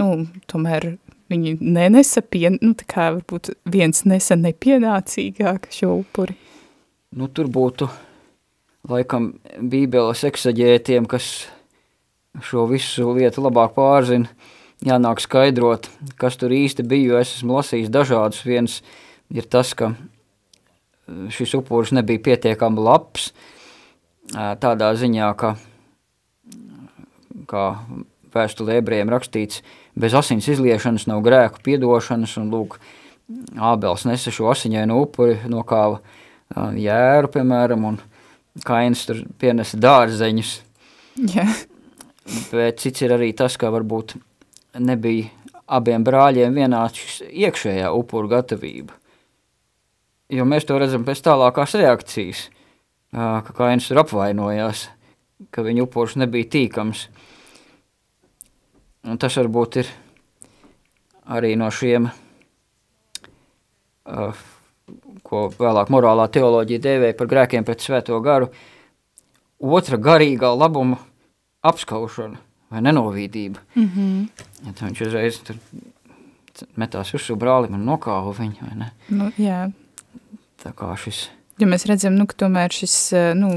[0.00, 0.92] nu, tomēr
[1.32, 6.36] viņi nenesa pien, nu, tā kā varbūt viens nesa nepienācīgāk šo upuri.
[7.16, 7.88] Nu, tur būtu
[8.88, 11.48] laikam bībeles eksaģētiem, kas
[12.42, 14.30] šo visu lietu labāk pārzina,
[14.82, 18.44] jānāk skaidrot, kas tur īsti bija, jo es esmu lasījis dažādus.
[18.48, 18.80] Viens
[19.32, 19.92] ir tas, ka
[21.32, 23.30] šis upuris nebija pietiekami labs,
[24.32, 25.54] tādā ziņā, ka,
[27.50, 27.66] kā
[28.32, 29.62] vēstulē ebrejiem rakstīts,
[29.98, 32.78] bez asins izliešanas nav grēku piedošanas, un lūk,
[33.56, 36.02] Ābels nesa šo asiņainu upuri, nokāva
[36.76, 38.00] jēru, piemēram, un
[38.66, 40.50] Kainis tur pienesa dārzeņus.
[41.32, 41.46] Jā.
[42.50, 44.18] Bet cits ir arī tas, ka varbūt
[44.82, 45.30] nebija
[45.72, 48.98] abiem brāļiem vienāds iekšējā upuru gatavība
[50.32, 52.46] jo mēs to redzam pēc tālākās reakcijas,
[53.12, 54.86] ka Kainis tur apvainojās,
[55.52, 57.06] ka viņa upurs nebija tīkams.
[59.02, 59.88] Un tas varbūt ir
[61.34, 62.06] arī no šiem,
[65.26, 68.50] ko vēlāk morālā teoloģija dēvēja par grēkiem pret svēto garu,
[69.58, 71.00] otra garīgā labuma
[71.66, 72.38] apskaušana
[72.72, 73.60] vai nenovīdība.
[73.74, 74.28] Mm -hmm.
[74.66, 75.56] ja viņš uzreiz tur
[76.76, 78.90] metās uz brālim un nokāva viņu, vai ne?
[79.08, 79.70] Nu, jā.
[80.62, 81.28] Tā kā šis...
[81.62, 83.52] Jo mēs redzam, nu, ka tomēr šis, eh, nu,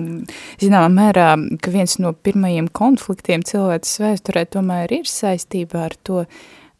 [0.62, 6.26] zināmā mērā, ka viens no pirmajiem konfliktiem cilvēces vēsturē tomēr ir saistībā ar to,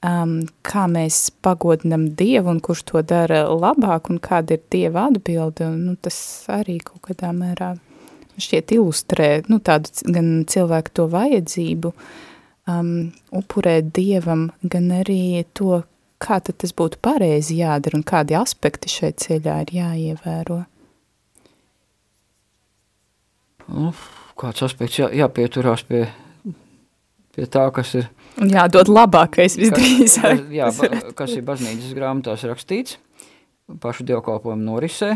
[0.06, 5.66] um, kā mēs pagodinam Dievu un kurš to dara labāk un kāda ir Dieva atbilde,
[5.66, 6.20] un, nu, tas
[6.52, 7.74] arī kaut kādā mērā
[8.38, 11.94] šķiet ilustrē, nu, tādu gan cilvēku to vajadzību
[12.70, 12.94] um,
[13.34, 15.82] upurēt Dievam, gan arī to,
[16.22, 20.62] kā tas būtu pareizi jādara un kādi aspekti šeit ceļā ir jāievēro?
[23.72, 23.92] Nu,
[24.40, 26.06] kāds aspekts jā, jāpieturās pie,
[27.36, 28.10] pie tā, kas ir...
[28.36, 30.42] Jādod labākais visdrīzāk.
[30.42, 33.00] Kas, jā, ba, kas ir baznīcas grāmatās rakstīts,
[33.82, 35.16] pašu dievkalpojumu norisē,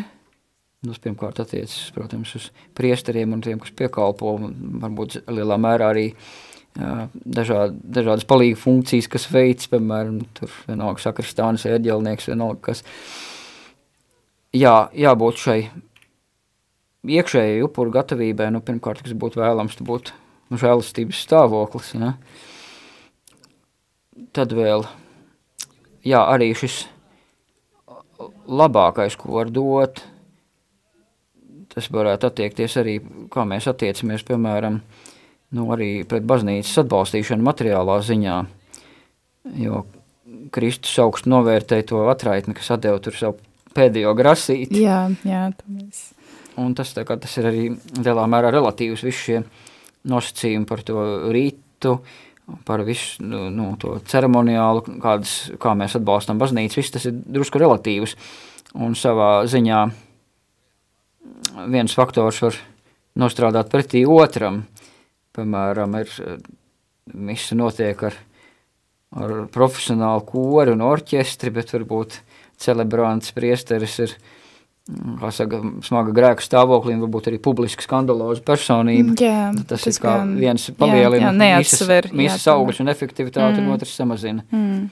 [0.80, 2.45] Nu, pirmkārt, attiecas, protams, uz
[2.78, 4.38] priesteriem un tiem, kas piekalpo,
[4.80, 11.68] varbūt lielā mērā arī uh, dažād, dažādas palīga funkcijas, kas veids, piemēram, tur vienalga sakristānis,
[11.68, 12.86] ērģelnieks, vienalga kas.
[14.56, 15.58] Jā, jābūt šai
[17.18, 20.16] iekšējai upuru gatavībai, nu, pirmkārt, kas būtu vēlams, tu būtu
[20.49, 22.14] nu, žēlastības stāvoklis, ja?
[24.36, 24.86] Tad vēl,
[26.05, 26.84] jā, arī šis
[28.49, 30.03] labākais, ko var dot,
[31.74, 32.97] tas varētu attiekties arī,
[33.32, 34.82] kā mēs attiecamies, piemēram,
[35.55, 38.38] nu, arī pret baznīcas atbalstīšanu materiālā ziņā,
[39.64, 39.86] jo
[40.53, 43.39] Kristus augstu novērtēja to atraitni, kas atdeva tur savu
[43.76, 44.84] pēdējo grasīti.
[44.84, 46.10] Jā, jā, mēs...
[46.60, 47.66] Un tas, kā, tas ir arī
[47.99, 49.43] lielā mērā relatīvs, visi šie
[50.10, 51.99] nosacījumi par to rītu
[52.66, 57.62] par visu nu, nu, to ceremoniālu, kādas, kā mēs atbalstam baznīcu, viss tas ir drusku
[57.62, 58.16] relatīvs.
[58.82, 59.84] Un savā ziņā
[61.70, 62.57] viens faktors var
[63.22, 64.64] nostrādāt pretī otram.
[65.38, 66.41] Piemēram, ir
[67.14, 68.18] misa notiek ar,
[69.14, 72.20] ar profesionālu koru un orķestri, bet varbūt
[72.60, 74.39] celebrants priesteris ir kā
[75.36, 79.16] saka, smaga grēka stāvoklī un varbūt arī publiski skandaloza personība.
[79.22, 80.66] Jā, tas, tas ir kā gan, viens
[81.52, 81.62] jā,
[82.22, 83.68] misas augļus un efektivitāti, mm.
[83.68, 84.46] un otrs samazina.
[84.54, 84.90] Mm.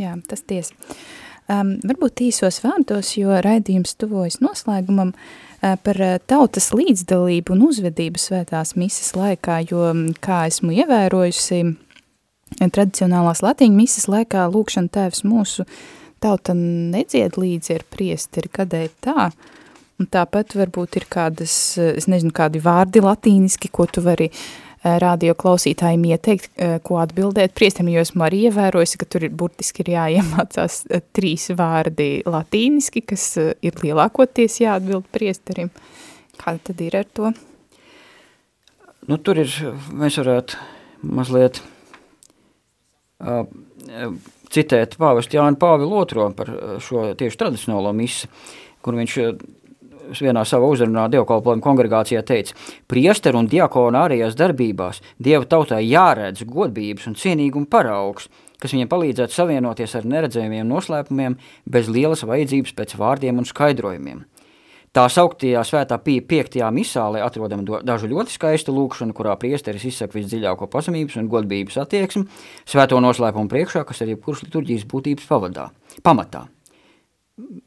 [0.00, 0.76] Jā, tas tiesa.
[1.50, 8.22] Um, varbūt īsos vārdos, jo raidījums tuvojas noslēgumam uh, par uh, tautas līdzdalību un uzvedību
[8.22, 9.88] svētās misas laikā, jo,
[10.22, 11.64] kā esmu ievērojusi,
[12.60, 15.80] tradicionālās latīņu misas laikā lūkšana tēvs mūsu uh,
[16.22, 19.30] tauta nedzied līdzi ar priesteri, kādēļ tā?
[20.00, 25.34] Un tāpat varbūt ir kādas, es nezinu, kādi vārdi latīniski, ko tu vari eh, radio
[25.36, 29.92] klausītājiem ieteikt, eh, ko atbildēt priesterim, jo esmu arī ievērojusi, ka tur ir burtiski ir
[29.98, 35.68] jāiemācās eh, trīs vārdi latīniski, kas ir lielākoties jāatbild priesterim.
[36.40, 37.34] Kāda tad ir ar to?
[39.08, 39.52] Nu, tur ir,
[39.96, 40.56] mēs varētu
[41.16, 41.60] mazliet
[43.20, 43.44] uh,
[44.54, 48.28] citēt pāvestu Jānu Pāvilu II par eh, šo tieši tradicionālo misi,
[48.84, 49.40] kur viņš eh,
[50.20, 52.56] vienā savā uzrunā dievkalpojuma kongregācijā teica,
[52.90, 58.28] priesteru un diakonu ārējās darbībās Dieva tautai jāredz godbības un cienīguma paraugs,
[58.60, 61.38] kas viņiem palīdzētu savienoties ar neredzējumiem noslēpumiem
[61.70, 64.24] bez lielas vajadzības pēc vārdiem un skaidrojumiem.
[64.90, 70.66] Tā sauktajā svētā pie piektajā misālē atrodam dažu ļoti skaistu lūkšanu, kurā priesteris izsaka visdziļāko
[70.72, 72.24] pazemības un godbības attieksmi
[72.66, 75.68] svēto noslēpumu priekšā, kas arī kuras liturģijas būtības pavadā,
[76.02, 76.48] pamatā.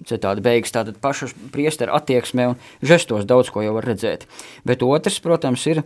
[0.04, 4.28] Citādi beigas tātad pašas priestera attieksmē un žestos daudz ko jau var redzēt.
[4.68, 5.80] Bet otrs, protams, ir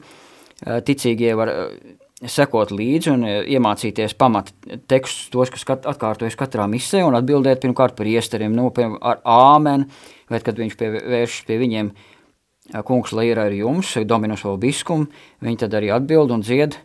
[0.90, 1.54] ticīgie var
[2.26, 4.50] sekot līdzi un iemācīties pamat
[4.90, 9.22] tekstus, tos, kas kat, atkārtojas katrā misē un atbildēt pirmkārt par iesteriem, nu, piemēram, ar
[9.22, 9.86] āmeni,
[10.32, 11.92] bet kad viņš pie, vēršas pie viņiem,
[12.88, 15.06] kungs, lai ir ar jums, dominus vēl biskum,
[15.46, 16.80] viņi tad arī atbild un dzied,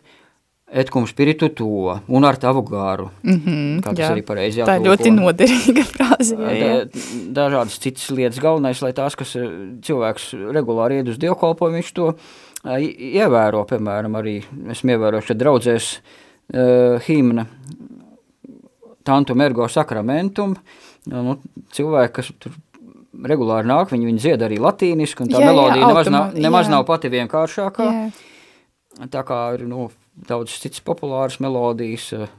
[0.73, 3.09] et cum spiritu to, un ar tavu gāru.
[3.23, 4.13] Mm -hmm, kā tas jā.
[4.13, 4.79] arī pareizi jātulko.
[4.79, 6.37] Tā ļoti noderīga frāze.
[6.37, 6.87] Jā, jā.
[7.33, 9.33] Dažādas citas lietas galvenais, lai tās, kas
[9.81, 12.13] cilvēks regulāri ied uz dievkalpojumu, viņš to
[12.63, 14.37] ievēro, piemēram, arī
[14.71, 17.47] esmu ievērojuši, ka draudzēs uh, himna
[19.03, 20.55] tantum ergo sakramentum,
[21.11, 21.37] nu,
[21.75, 22.55] cilvēki, kas tur
[23.27, 26.37] regulāri nāk, viņi, viņi dzied arī latīniski, un tā jā, melodija jā, nemaz, automa, nav,
[26.45, 26.73] nemaz jā.
[26.73, 27.89] nav pati vienkāršākā.
[27.97, 29.09] Jā.
[29.13, 29.89] Tā kā ir nu,
[30.29, 32.33] daudz citas populāras melodijas, eh,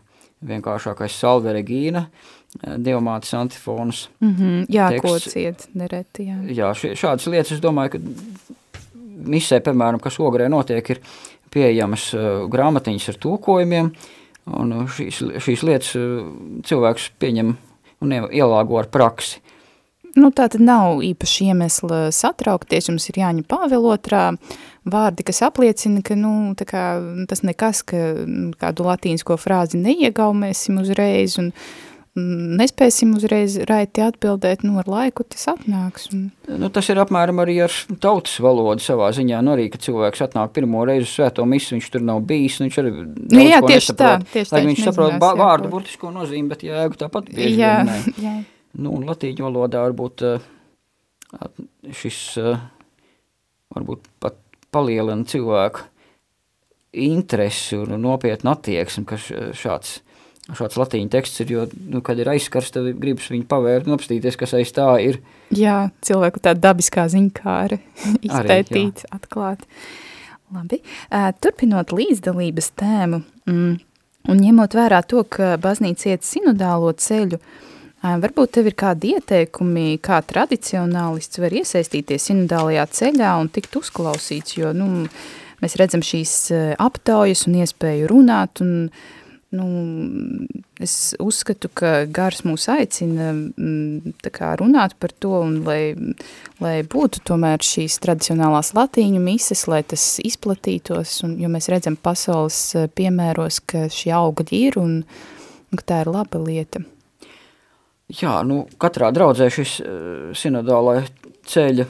[0.45, 4.09] vienkāršākais Salve Regīna, eh, Dievmātes antifons.
[4.20, 5.11] Mm -hmm, jā, teksts.
[5.11, 6.39] ko ciet nereti, jā.
[6.55, 7.99] Jā, šādas lietas, es domāju, ka
[9.15, 11.03] misē, piemēram, kas ogrē notiek, ir
[11.55, 13.93] pieejamas uh, grāmatiņas ar tūkojumiem,
[14.59, 16.21] un šīs, šīs lietas uh,
[16.67, 17.55] cilvēks pieņem
[18.05, 19.41] un ielāgo ar praksi.
[20.15, 24.29] Nu, tā tad nav īpaši iemesla satraukties, jums ir jāņem pāvelotrā
[24.87, 26.85] vārdi, kas apliecina, ka, nu, kā
[27.31, 28.12] tas nekas, ka
[28.61, 31.51] kādu latīnisko frāzi neiegaumēsim uzreiz un
[32.15, 36.07] nespēsim uzreiz raiti atbildēt, nu, ar laiku tas atnāks.
[36.15, 36.29] Un...
[36.61, 40.53] Nu, tas ir apmēram arī ar tautas valodu savā ziņā, nu arī, kad cilvēks atnāk
[40.55, 43.61] pirmo reizi uz svēto misu, viņš tur nav bijis, nu, viņš arī daudz jā, jā,
[43.67, 44.05] tieši nesaprot.
[44.05, 47.75] Tā, tieši tā, viņš saprot vārdu burtisko nozīmi, bet jēgu tāpat bieži jā,
[48.23, 48.37] jā.
[48.75, 50.47] Nu, un latīņu valodā varbūt eh,
[51.99, 52.62] šis eh,
[53.75, 54.39] varbūt pat
[54.75, 55.91] palielina cilvēku
[56.95, 59.99] interesi un nopietnu attieksmi, ka šāds,
[60.53, 64.36] šāds latīņu teksts ir, jo, nu, kad ir aizskars, tad gribas viņu pavērt un apstīties,
[64.40, 65.20] kas aiz tā ir.
[65.55, 67.80] Jā, cilvēku tā dabiskā ziņkāra
[68.28, 69.64] izpētīt, atklāt.
[70.55, 70.82] Labi,
[71.42, 73.70] turpinot līdzdalības tēmu mm,
[74.30, 77.70] un ņemot vērā to, ka baznīca iet sinodālo ceļu, uh,
[78.05, 84.74] Varbūt tev ir kādi ieteikumi, kā tradicionālists var iesaistīties sinodālajā ceļā un tikt uzklausīts, jo
[84.76, 85.07] nu,
[85.64, 86.34] mēs redzam šīs
[86.84, 88.90] aptaujas un iespēju runāt, un
[89.55, 89.67] nu,
[90.83, 93.33] es uzskatu, ka gars mūs aicina
[94.25, 95.95] tā kā runāt par to, un lai,
[96.63, 102.61] lai būtu tomēr šīs tradicionālās latīņu mises, lai tas izplatītos, un, jo mēs redzam pasaules
[102.99, 106.85] piemēros, ka šie augļi ir un, un ka tā ir laba lieta.
[108.13, 110.99] Jā, nu, katrā draudzē šis uh, sinodālā
[111.49, 111.87] ceļa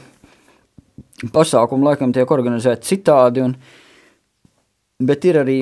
[1.35, 3.55] pasākumi laikam tiek organizēti citādi, un,
[5.03, 5.57] bet ir arī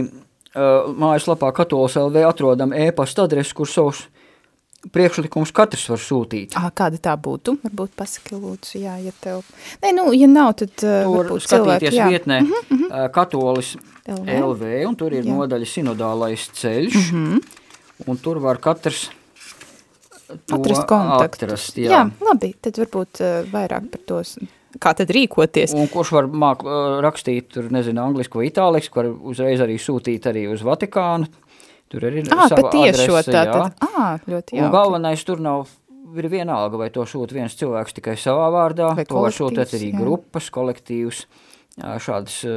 [0.55, 4.03] mājaslapā katolis LV atrodam e-pasta adresi, kur savus
[4.91, 6.53] priekšlikums katrs var sūtīt.
[6.59, 7.55] Ah, kāda tā būtu?
[7.63, 9.41] Varbūt pasaki lūdzu, jā, ja tev...
[9.81, 12.07] Nē, nu, ja nav, tad uh, Tur skatīties cilvēki, jā.
[12.11, 12.41] vietnē.
[12.43, 13.11] Uh -huh, uh -huh.
[13.11, 13.77] katolis
[14.07, 14.27] LV.
[14.43, 15.31] LV, un tur ir Jā.
[15.35, 17.39] nodaļa sinodālais ceļš, mm Mhm.
[18.07, 19.09] un tur var katrs
[20.51, 21.45] Atrast kontaktu.
[21.45, 21.89] atrast, jā.
[21.91, 22.09] jā.
[22.21, 24.37] labi, tad varbūt uh, vairāk par to, s-
[24.81, 25.73] kā tad rīkoties.
[25.77, 26.63] Un kurš var māk,
[27.05, 31.29] rakstīt, tur nezinu, angliski vai itāliski, var uzreiz arī sūtīt arī uz Vatikānu.
[31.93, 33.53] Tur arī ir Ā, sava adrese, tā jā.
[33.53, 34.73] tad, ā, ļoti Un jauki.
[34.73, 35.67] galvenais tur nav,
[36.17, 39.91] ir vienalga, vai to sūta viens cilvēks tikai savā vārdā, Vai to var sūtīt arī
[39.91, 39.99] jā.
[40.01, 41.19] grupas, kolektīvs,
[41.77, 42.55] jā, šādas ā,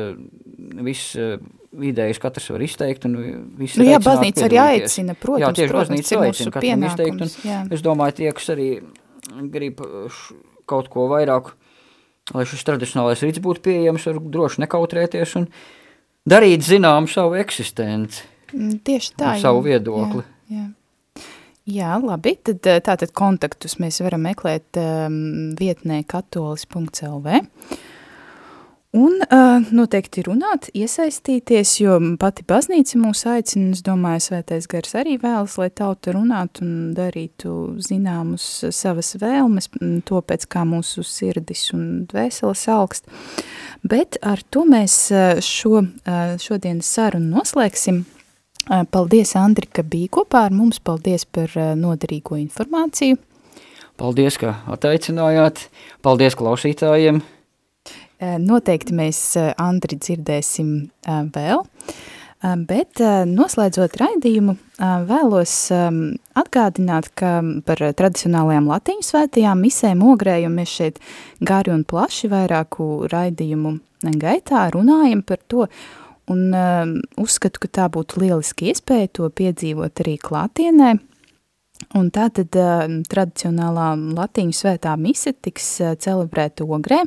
[1.85, 6.21] idejas katrs var izteikt un Nu, jā, baznīca arī aicina, Jā, protams, tieši protams, baznīca
[6.25, 7.61] aicina katram izteikt, un jā.
[7.77, 8.69] es domāju, tie, kas arī
[9.53, 9.83] grib
[10.67, 11.53] kaut ko vairāk,
[12.35, 15.47] lai šis tradicionālais rīts būtu pieejams, var droši nekautrēties un
[16.29, 18.25] darīt zinām savu eksistenci.
[18.53, 19.37] Mm, Tieši tā.
[19.43, 20.23] Savu jā, viedokli.
[20.51, 21.27] Jā, jā.
[21.79, 27.43] jā, labi, tad eh, tātad kontaktus mēs varam meklēt um, vietnē katolis.lv.
[28.97, 35.19] Un uh, noteikti runāt, iesaistīties, jo pati baznīca mūs aicina, es domāju, svētais gars arī
[35.21, 39.69] vēlas, lai tauta runātu un darītu zināmus savas vēlmes,
[40.09, 43.13] to pēc kā mūsu sirdis un dvēseles augst.
[43.85, 48.07] Bet ar to mēs eh, šo, eh, šodienas sarunu noslēgsim.
[48.67, 50.81] Eh, Paldies, Andri, ka biji kopā ar mums.
[50.83, 53.21] Paldies par eh, noderīgo informāciju.
[53.97, 55.69] Paldies, ka attaicinājāt.
[56.03, 57.23] Paldies klausītājiem.
[58.17, 61.67] Eh, Noteikti mēs eh, Andri dzirdēsim eh, vēl.
[62.69, 64.53] Bet noslēdzot raidījumu,
[65.09, 65.97] vēlos em,
[66.37, 71.01] atgādināt, ka par tradicionālajām latīņu svētajām misēm ogrē, jo mēs šeit
[71.41, 73.73] gari un plaši vairāku raidījumu
[74.21, 75.65] gaitā runājam par to,
[76.31, 76.95] un um,
[77.25, 80.93] uzskatu, ka tā būtu lieliski iespēja to piedzīvot arī klātienē.
[81.99, 83.91] Un tā tad uh, tradicionālā
[84.21, 87.03] latīņu svētā mise tiks uh, celebrēta ogrē,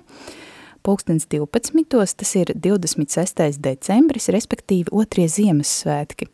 [0.84, 2.13] pulkstens 12.
[2.19, 3.59] Tas ir 26.
[3.63, 6.30] decembris, respektīvi otrie Ziemassvētki.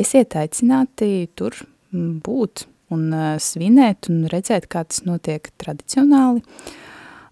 [0.00, 1.56] Esiet aicināti tur
[1.92, 3.08] mm, būt un
[3.42, 6.44] svinēt un redzēt, kā tas notiek tradicionāli.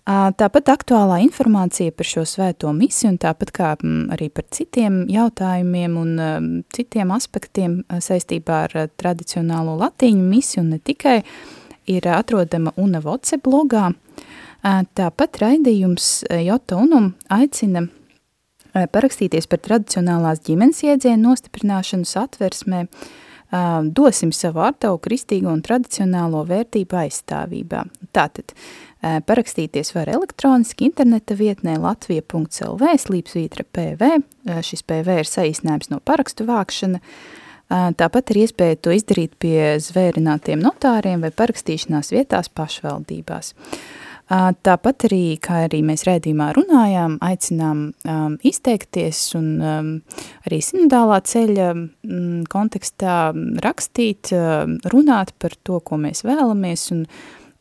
[0.04, 5.94] Tāpat aktuālā informācija par šo svēto misiju un tāpat kā mm, arī par citiem jautājumiem
[5.96, 6.10] un
[6.76, 11.22] citiem aspektiem saistībā ar tradicionālo latīņu misiju un ne tikai
[11.88, 13.94] ir atrodama Una Voce blogā.
[14.64, 17.84] Tāpat raidījums Jota Unum aicina
[18.72, 22.86] parakstīties par tradicionālās ģimenes iedzienu nostiprināšanu satversmē,
[23.94, 27.82] dosim savu ārtavu kristīgo un tradicionālo vērtību aizstāvībā.
[28.16, 28.54] Tātad
[29.28, 34.10] parakstīties var elektroniski interneta vietnē latvija.lv slīpsvītra PV,
[34.64, 37.04] šis PV ir saīsinājums no parakstu vākšana,
[37.74, 43.54] Tāpat ir iespēja to izdarīt pie zvērinātiem notāriem vai parakstīšanās vietās pašvaldībās.
[43.56, 49.90] Ā, Tāpat arī, kā arī mēs rēdījumā runājām, aicinām um, izteikties un um,
[50.48, 53.18] arī sinodālā ceļa um, kontekstā
[53.64, 56.86] rakstīt, um, runāt par to, ko mēs vēlamies.
[56.96, 57.04] Un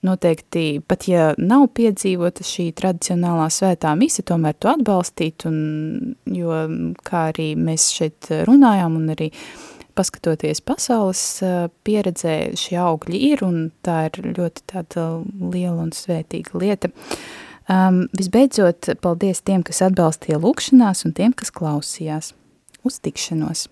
[0.03, 6.63] noteikti, pat ja nav piedzīvota šī tradicionālā svētā mise, tomēr to atbalstīt, un, jo,
[7.03, 9.29] kā arī mēs šeit runājām un arī
[9.97, 15.07] paskatoties pasaules ā, pieredzē, šie augļi ir, un tā ir ļoti tāda
[15.53, 16.91] liela un svētīga lieta.
[17.71, 22.33] Um, visbeidzot, paldies tiem, kas atbalstīja lūkšanās, un tiem, kas klausījās.
[22.83, 23.69] Uz tikšanos!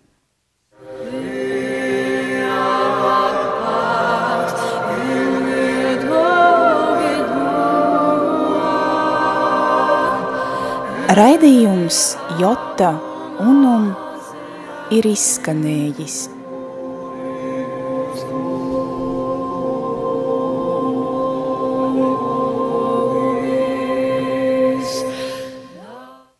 [11.11, 11.97] Raidījums
[12.39, 12.93] Jota
[13.43, 13.89] Unum
[14.91, 16.15] ir izskanējis